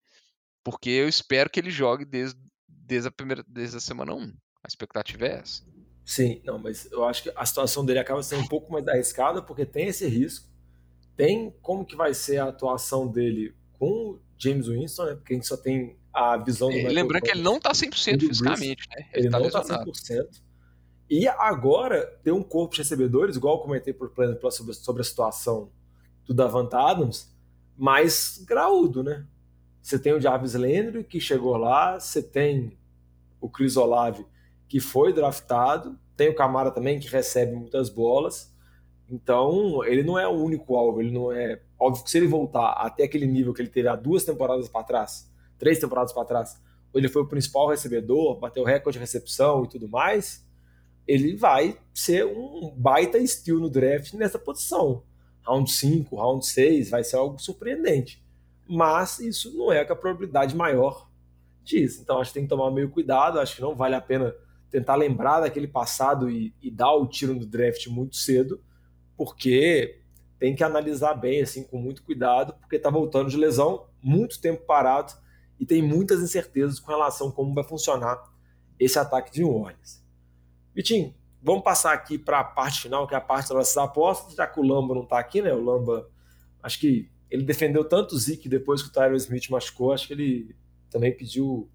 [0.63, 4.33] Porque eu espero que ele jogue desde, desde, a, primeira, desde a semana 1.
[4.63, 5.63] A expectativa é essa.
[6.09, 9.43] Sim, não, mas eu acho que a situação dele acaba sendo um pouco mais arriscada
[9.43, 10.49] porque tem esse risco.
[11.15, 15.13] Tem como que vai ser a atuação dele com o James Winston, né?
[15.13, 18.21] Porque a gente só tem a visão do é, Lembrando que ele não está 100%
[18.21, 19.05] fisicamente, né?
[19.13, 20.41] Ele, ele tá não está 100%.
[21.11, 25.05] E agora tem um corpo de recebedores, igual eu comentei por plano sobre, sobre a
[25.05, 25.71] situação
[26.25, 27.31] do Davant Adams,
[27.77, 29.27] mais graúdo, né?
[29.79, 32.75] Você tem o Jarvis Landry, que chegou lá, você tem
[33.39, 34.25] o Chris Olave,
[34.69, 38.55] que foi draftado, tem o Camara também, que recebe muitas bolas.
[39.09, 41.61] Então, ele não é o único alvo, ele não é.
[41.77, 44.83] Óbvio que se ele voltar até aquele nível que ele teve há duas temporadas para
[44.83, 46.61] trás, três temporadas para trás,
[46.93, 50.47] ele foi o principal recebedor, bateu recorde de recepção e tudo mais,
[51.05, 55.03] ele vai ser um baita steal no draft nessa posição.
[55.45, 58.23] Round 5, round 6, vai ser algo surpreendente
[58.69, 61.09] mas isso não é a probabilidade maior
[61.63, 62.01] disso.
[62.03, 64.35] Então acho que tem que tomar meio cuidado, acho que não vale a pena
[64.69, 68.61] tentar lembrar daquele passado e, e dar o tiro no draft muito cedo,
[69.17, 70.01] porque
[70.39, 74.65] tem que analisar bem, assim, com muito cuidado, porque está voltando de lesão, muito tempo
[74.65, 75.13] parado
[75.59, 78.23] e tem muitas incertezas com relação a como vai funcionar
[78.79, 80.01] esse ataque de Orleans.
[80.73, 84.47] Vitinho, vamos passar aqui para a parte final, que é a parte das apostas, já
[84.47, 85.53] que o Lamba não está aqui, né?
[85.53, 86.09] O Lamba,
[86.63, 90.13] acho que ele defendeu tanto o Zeke depois que o Tyron Smith machucou, acho que
[90.13, 90.55] ele
[90.89, 91.69] também pediu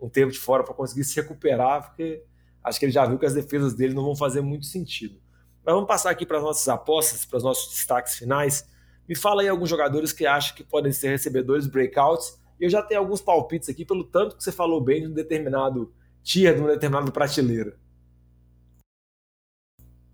[0.00, 2.22] um tempo de fora para conseguir se recuperar, porque
[2.64, 5.20] acho que ele já viu que as defesas dele não vão fazer muito sentido.
[5.64, 8.68] Mas vamos passar aqui para as nossas apostas, para os nossos destaques finais.
[9.06, 12.40] Me fala aí alguns jogadores que acham que podem ser recebedores breakouts.
[12.58, 15.12] E eu já tenho alguns palpites aqui, pelo tanto que você falou bem de um
[15.12, 17.78] determinado tier, de uma determinada prateleira.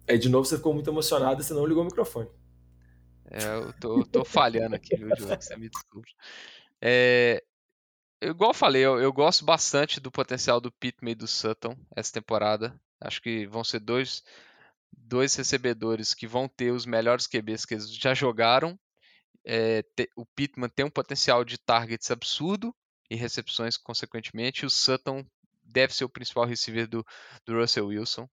[0.08, 2.28] Aí de novo você ficou muito emocionado e você não ligou o microfone.
[3.30, 5.40] É, eu tô, tô falhando aqui, viu, João?
[5.40, 6.10] Você me desculpe.
[6.80, 7.40] É,
[8.22, 12.12] igual eu falei, eu, eu, gosto bastante do potencial do Pittman e do Sutton essa
[12.12, 12.78] temporada.
[13.00, 14.22] Acho que vão ser dois,
[14.92, 18.78] dois recebedores que vão ter os melhores QBs que eles já jogaram.
[19.44, 22.74] É, te, o Pittman tem um potencial de targets absurdo
[23.10, 24.66] e recepções consequentemente.
[24.66, 25.24] O Sutton
[25.62, 27.04] deve ser o principal receiver do,
[27.46, 28.28] do Russell Wilson.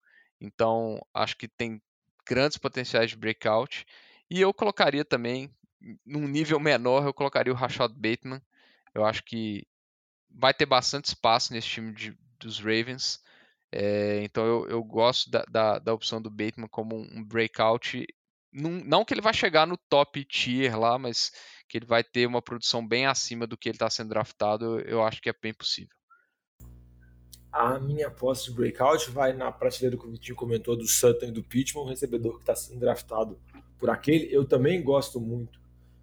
[0.40, 1.80] Então, acho que tem
[2.26, 3.84] grandes potenciais de breakout.
[4.30, 5.52] E eu colocaria também,
[6.04, 8.40] num nível menor, eu colocaria o Rashad Bateman.
[8.94, 9.66] Eu acho que
[10.34, 13.20] vai ter bastante espaço nesse time de, dos Ravens.
[13.70, 18.06] É, então eu, eu gosto da, da, da, opção do Bateman como um, breakout.
[18.52, 21.32] Num, não que ele vai chegar no top tier lá, mas
[21.68, 25.02] que ele vai ter uma produção bem acima do que ele está sendo draftado, eu
[25.02, 25.96] acho que é bem possível.
[27.50, 31.30] A minha aposta de breakout vai na prateleira que o Vitinho comentou do Sutton e
[31.30, 33.40] do Pittman, um recebedor que está sendo draftado
[33.78, 34.34] por aquele.
[34.34, 35.61] Eu também gosto muito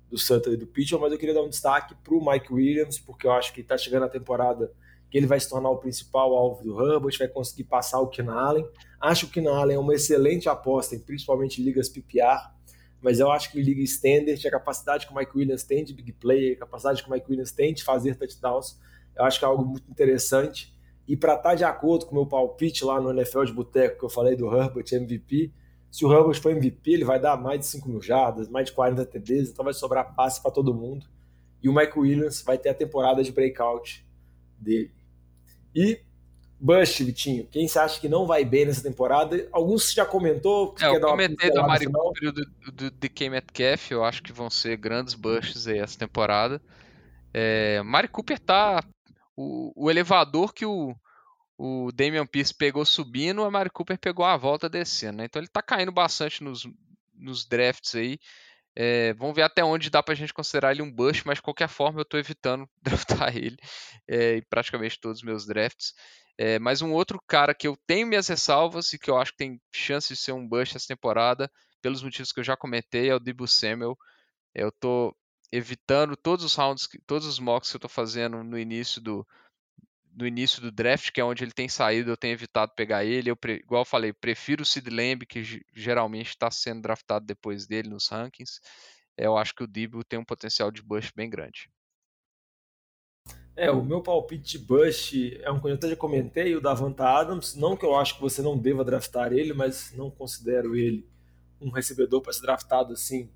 [0.09, 2.99] do Santa e do Pitcher, mas eu queria dar um destaque para o Mike Williams,
[2.99, 4.71] porque eu acho que está chegando a temporada
[5.09, 8.33] que ele vai se tornar o principal alvo do Herbert, vai conseguir passar o Keenan
[8.33, 8.67] Allen.
[8.99, 12.51] Acho que o Keenan Allen é uma excelente aposta, principalmente em ligas PPR,
[13.01, 15.93] mas eu acho que em liga standard, a capacidade que o Mike Williams tem de
[15.93, 18.77] big play, a capacidade que o Mike Williams tem de fazer touchdowns,
[19.15, 20.75] eu acho que é algo muito interessante.
[21.07, 23.99] E para estar tá de acordo com o meu palpite lá no NFL de Boteco,
[23.99, 25.51] que eu falei do Herbert MVP,
[25.91, 28.73] se o Herbert for MVP, ele vai dar mais de 5 mil jardas, mais de
[28.73, 31.05] 40 TDs, então vai sobrar passe para todo mundo.
[31.61, 34.05] E o Mike Williams vai ter a temporada de breakout
[34.57, 34.91] dele.
[35.75, 35.99] E
[36.59, 39.47] Bush, Vitinho, quem você acha que não vai bem nessa temporada?
[39.51, 40.75] Alguns já comentou.
[40.79, 44.49] É, eu comentei do Mari Cooper e do, do DK Metcalf, eu acho que vão
[44.49, 46.61] ser grandes bushes aí essa temporada.
[47.33, 48.83] É, Mari Cooper tá.
[49.35, 50.93] O, o elevador que o,
[51.61, 55.17] o Damian Pierce pegou subindo, a Mari Cooper pegou a volta descendo.
[55.17, 55.25] Né?
[55.25, 56.65] Então ele está caindo bastante nos,
[57.13, 58.17] nos drafts aí.
[58.73, 61.41] É, vamos ver até onde dá para a gente considerar ele um bust, mas de
[61.41, 63.57] qualquer forma eu estou evitando draftar ele
[64.07, 65.93] é, em praticamente todos os meus drafts.
[66.37, 69.39] É, mas um outro cara que eu tenho minhas ressalvas e que eu acho que
[69.39, 71.51] tem chance de ser um bust essa temporada,
[71.81, 73.97] pelos motivos que eu já comentei, é o Debo Samuel.
[74.55, 75.13] Eu estou
[75.51, 79.27] evitando todos os rounds, todos os mocks que eu estou fazendo no início do,
[80.15, 83.29] no início do draft, que é onde ele tem saído, eu tenho evitado pegar ele.
[83.29, 85.43] Eu, igual eu falei, prefiro o Sid Lamb, que
[85.73, 88.59] geralmente está sendo draftado depois dele nos rankings.
[89.17, 91.69] É, eu acho que o Debo tem um potencial de bust bem grande.
[93.55, 97.03] É, o meu palpite de bust é um que eu até já comentei, o Davanta
[97.03, 97.55] Adams.
[97.55, 101.05] Não que eu acho que você não deva draftar ele, mas não considero ele
[101.59, 103.29] um recebedor para ser draftado assim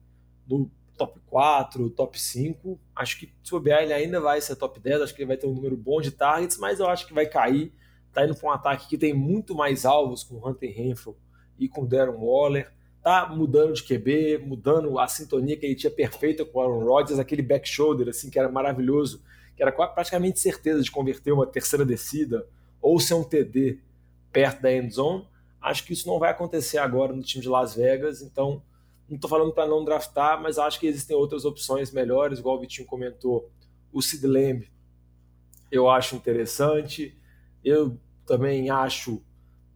[0.47, 2.80] no top 4, top 5.
[2.96, 5.48] Acho que se bobear ele ainda vai ser top 10, acho que ele vai ter
[5.48, 7.74] um número bom de targets, mas eu acho que vai cair.
[8.12, 11.18] Tá indo para um ataque que tem muito mais alvos com Hunter Renfro
[11.58, 12.72] e com Darren Waller.
[13.02, 17.20] Tá mudando de QB, mudando a sintonia que ele tinha perfeita com o Aaron Rodgers,
[17.20, 19.22] aquele back shoulder assim que era maravilhoso,
[19.56, 22.48] que era praticamente certeza de converter uma terceira descida
[22.82, 23.80] ou ser um TD
[24.32, 25.28] perto da end zone.
[25.62, 28.62] Acho que isso não vai acontecer agora no time de Las Vegas, então
[29.10, 32.60] não estou falando para não draftar, mas acho que existem outras opções melhores, igual o
[32.60, 33.49] Vitinho comentou.
[33.91, 34.68] O Sid Lamb
[35.72, 37.18] eu acho interessante.
[37.64, 39.24] Eu também acho,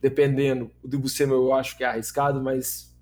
[0.02, 2.96] dependendo, o Samuel eu acho que é arriscado, mas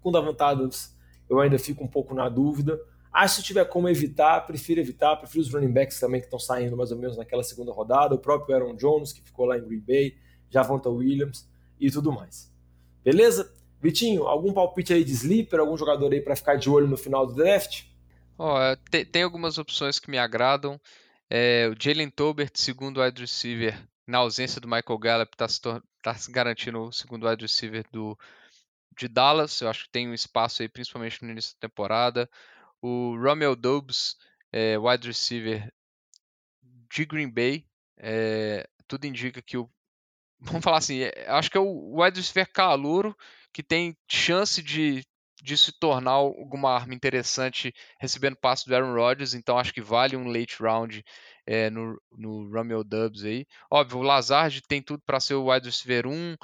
[0.00, 0.96] com Davantadas
[1.28, 2.80] eu ainda fico um pouco na dúvida.
[3.12, 5.16] Acho que se tiver como evitar, prefiro evitar.
[5.16, 8.14] Prefiro os running backs também que estão saindo mais ou menos naquela segunda rodada.
[8.14, 10.16] O próprio Aaron Jones, que ficou lá em Green Bay.
[10.52, 11.48] Javonta Williams
[11.80, 12.52] e tudo mais.
[13.02, 13.52] Beleza?
[13.82, 17.26] Vitinho, algum palpite aí de sleeper, algum jogador aí para ficar de olho no final
[17.26, 17.82] do draft?
[18.38, 18.54] Oh,
[18.88, 20.80] tem, tem, algumas opções que me agradam.
[21.28, 23.76] É, o Jalen Tolbert, segundo wide receiver,
[24.06, 25.60] na ausência do Michael Gallup, está se,
[26.00, 28.16] tá se garantindo o segundo wide receiver do,
[28.96, 29.60] de Dallas.
[29.60, 32.30] Eu acho que tem um espaço aí, principalmente no início da temporada.
[32.80, 34.16] O Romeo Dobbs,
[34.52, 35.72] é, wide receiver
[36.88, 37.66] de Green Bay.
[37.96, 39.68] É, tudo indica que o.
[40.38, 43.16] Vamos falar assim, é, acho que é o wide receiver calouro
[43.52, 45.04] que tem chance de,
[45.42, 50.16] de se tornar alguma arma interessante recebendo passo do Aaron Rodgers, então acho que vale
[50.16, 51.04] um late round
[51.46, 53.46] é, no, no Romeo Dubs aí.
[53.70, 56.36] Óbvio, o Lazard tem tudo para ser o wide receiver 1,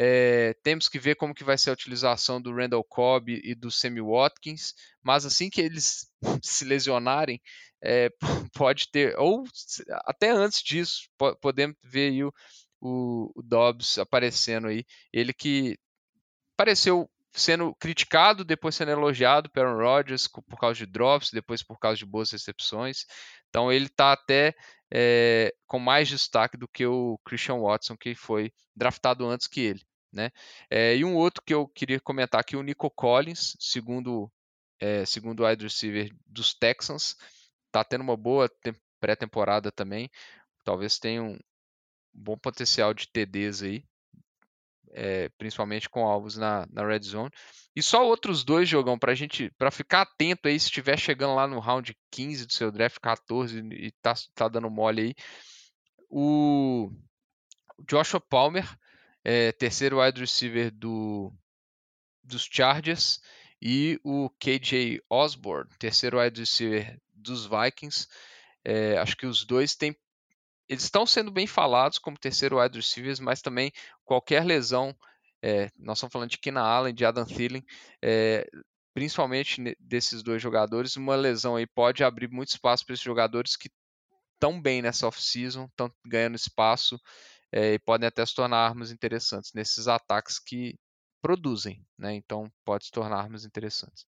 [0.00, 3.68] é, temos que ver como que vai ser a utilização do Randall Cobb e do
[3.68, 6.06] Sammy Watkins, mas assim que eles
[6.40, 7.40] se lesionarem,
[7.82, 8.08] é,
[8.54, 9.42] pode ter, ou
[10.06, 11.08] até antes disso,
[11.40, 12.12] podemos ver
[12.80, 14.84] o, o Dobbs aparecendo aí.
[15.12, 15.76] Ele que
[16.58, 21.96] pareceu sendo criticado, depois sendo elogiado pelo Rodgers por causa de drops, depois por causa
[21.96, 23.06] de boas recepções.
[23.48, 24.52] Então ele está até
[24.92, 29.82] é, com mais destaque do que o Christian Watson, que foi draftado antes que ele.
[30.12, 30.30] Né?
[30.68, 34.30] É, e um outro que eu queria comentar aqui, o Nico Collins, segundo
[34.80, 37.16] é, segundo wide receiver dos Texans,
[37.66, 38.50] está tendo uma boa
[39.00, 40.10] pré-temporada também.
[40.64, 41.38] Talvez tenha um
[42.12, 43.84] bom potencial de TDs aí
[44.92, 47.30] é, principalmente com alvos na, na red zone.
[47.74, 51.46] E só outros dois jogão para gente, para ficar atento aí se estiver chegando lá
[51.46, 55.14] no round 15 do seu draft, 14 e tá, tá dando mole aí.
[56.10, 56.90] O
[57.86, 58.68] Joshua Palmer,
[59.24, 61.32] é, terceiro wide receiver do,
[62.24, 63.20] dos Chargers,
[63.60, 68.08] e o KJ Osborne, terceiro wide receiver dos Vikings.
[68.64, 69.96] É, acho que os dois têm
[70.68, 73.72] eles estão sendo bem falados como terceiro wide receivers, mas também
[74.04, 74.94] qualquer lesão,
[75.42, 77.64] é, nós estamos falando de Keenan Allen, de Adam Thielen,
[78.02, 78.46] é,
[78.92, 83.70] principalmente desses dois jogadores, uma lesão aí pode abrir muito espaço para esses jogadores que
[84.34, 87.00] estão bem nessa off-season, estão ganhando espaço
[87.52, 90.76] é, e podem até se tornar armas interessantes nesses ataques que
[91.22, 92.14] produzem, né?
[92.14, 94.04] Então pode se tornar armas interessantes.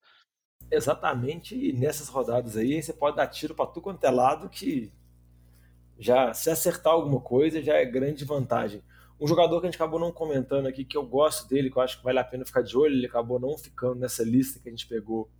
[0.71, 4.93] Exatamente, e nessas rodadas aí você pode dar tiro para tu quanto é lado que
[6.01, 8.83] já se acertar alguma coisa já é grande vantagem.
[9.21, 11.83] Um jogador que a gente acabou não comentando aqui, que eu gosto dele, que eu
[11.83, 14.69] acho que vale a pena ficar de olho, ele acabou não ficando nessa lista que
[14.69, 15.31] a gente pegou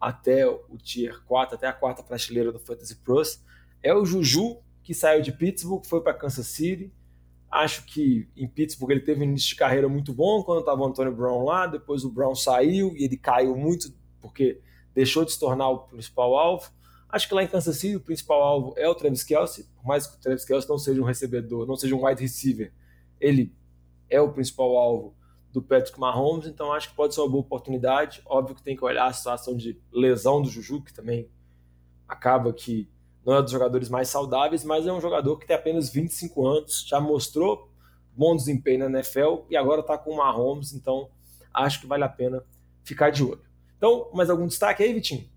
[0.00, 3.40] até o Tier 4, até a quarta prateleira do Fantasy Pros,
[3.80, 6.92] é o Juju, que saiu de Pittsburgh, foi para Kansas City.
[7.48, 10.84] Acho que em Pittsburgh ele teve um início de carreira muito bom quando estava o
[10.84, 14.60] Antônio Brown lá, depois o Brown saiu e ele caiu muito porque
[14.92, 16.68] deixou de se tornar o principal alvo.
[17.12, 20.06] Acho que lá em Kansas City o principal alvo é o Travis Kelsey, por mais
[20.06, 22.72] que o Travis Kelsey não seja um recebedor, não seja um wide receiver,
[23.20, 23.54] ele
[24.08, 25.14] é o principal alvo
[25.52, 28.22] do Patrick Mahomes, então acho que pode ser uma boa oportunidade.
[28.24, 31.30] Óbvio que tem que olhar a situação de lesão do Juju, que também
[32.08, 32.90] acaba que
[33.24, 36.86] não é dos jogadores mais saudáveis, mas é um jogador que tem apenas 25 anos,
[36.88, 37.70] já mostrou
[38.14, 41.10] bom desempenho na NFL e agora está com o Mahomes, então
[41.52, 42.42] acho que vale a pena
[42.82, 43.42] ficar de olho.
[43.76, 45.28] Então, mais algum destaque aí, Vitinho?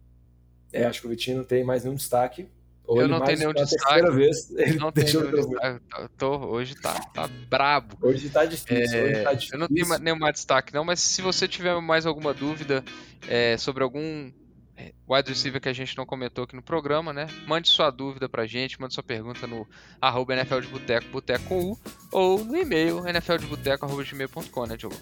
[0.76, 2.48] É, acho que o Vitinho não tem mais nenhum destaque.
[2.88, 4.12] Ou eu não tenho nenhum destaque.
[4.12, 5.82] Vez, ele não tenho nenhum destaque.
[6.18, 7.98] Tô, hoje tá, tá brabo.
[8.02, 8.98] Hoje tá difícil.
[8.98, 9.56] É, hoje tá difícil.
[9.56, 12.84] Eu não tenho nenhum mais destaque, não, mas se você tiver mais alguma dúvida
[13.28, 14.32] é, sobre algum
[14.78, 17.28] é, wide receiver que a gente não comentou aqui no programa, né?
[17.48, 19.68] Mande sua dúvida pra gente, mande sua pergunta no
[20.02, 21.80] arroba NFL de Boteco, Boteco U,
[22.12, 24.96] ou no e-mail nfldeboteco.gmail.com, né, Diogo?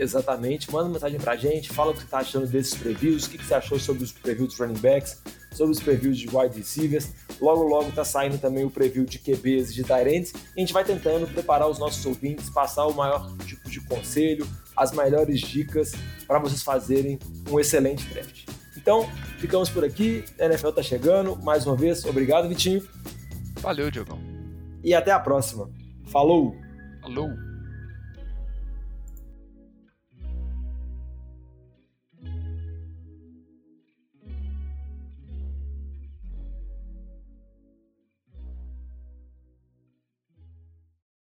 [0.00, 3.30] Exatamente, manda uma mensagem pra gente, fala o que você tá achando desses previews, o
[3.30, 5.20] que você achou sobre os previews dos running backs,
[5.52, 7.10] sobre os previews de wide receivers.
[7.38, 10.32] Logo, logo tá saindo também o preview de QBs e de Tyrants.
[10.56, 14.90] A gente vai tentando preparar os nossos ouvintes, passar o maior tipo de conselho, as
[14.92, 15.92] melhores dicas
[16.26, 17.18] para vocês fazerem
[17.50, 18.46] um excelente draft.
[18.78, 20.24] Então, ficamos por aqui.
[20.40, 21.36] A NFL tá chegando.
[21.36, 22.82] Mais uma vez, obrigado, Vitinho.
[23.56, 24.18] Valeu, Diogão.
[24.82, 25.68] E até a próxima.
[26.06, 26.56] Falou!
[27.02, 27.49] Falou!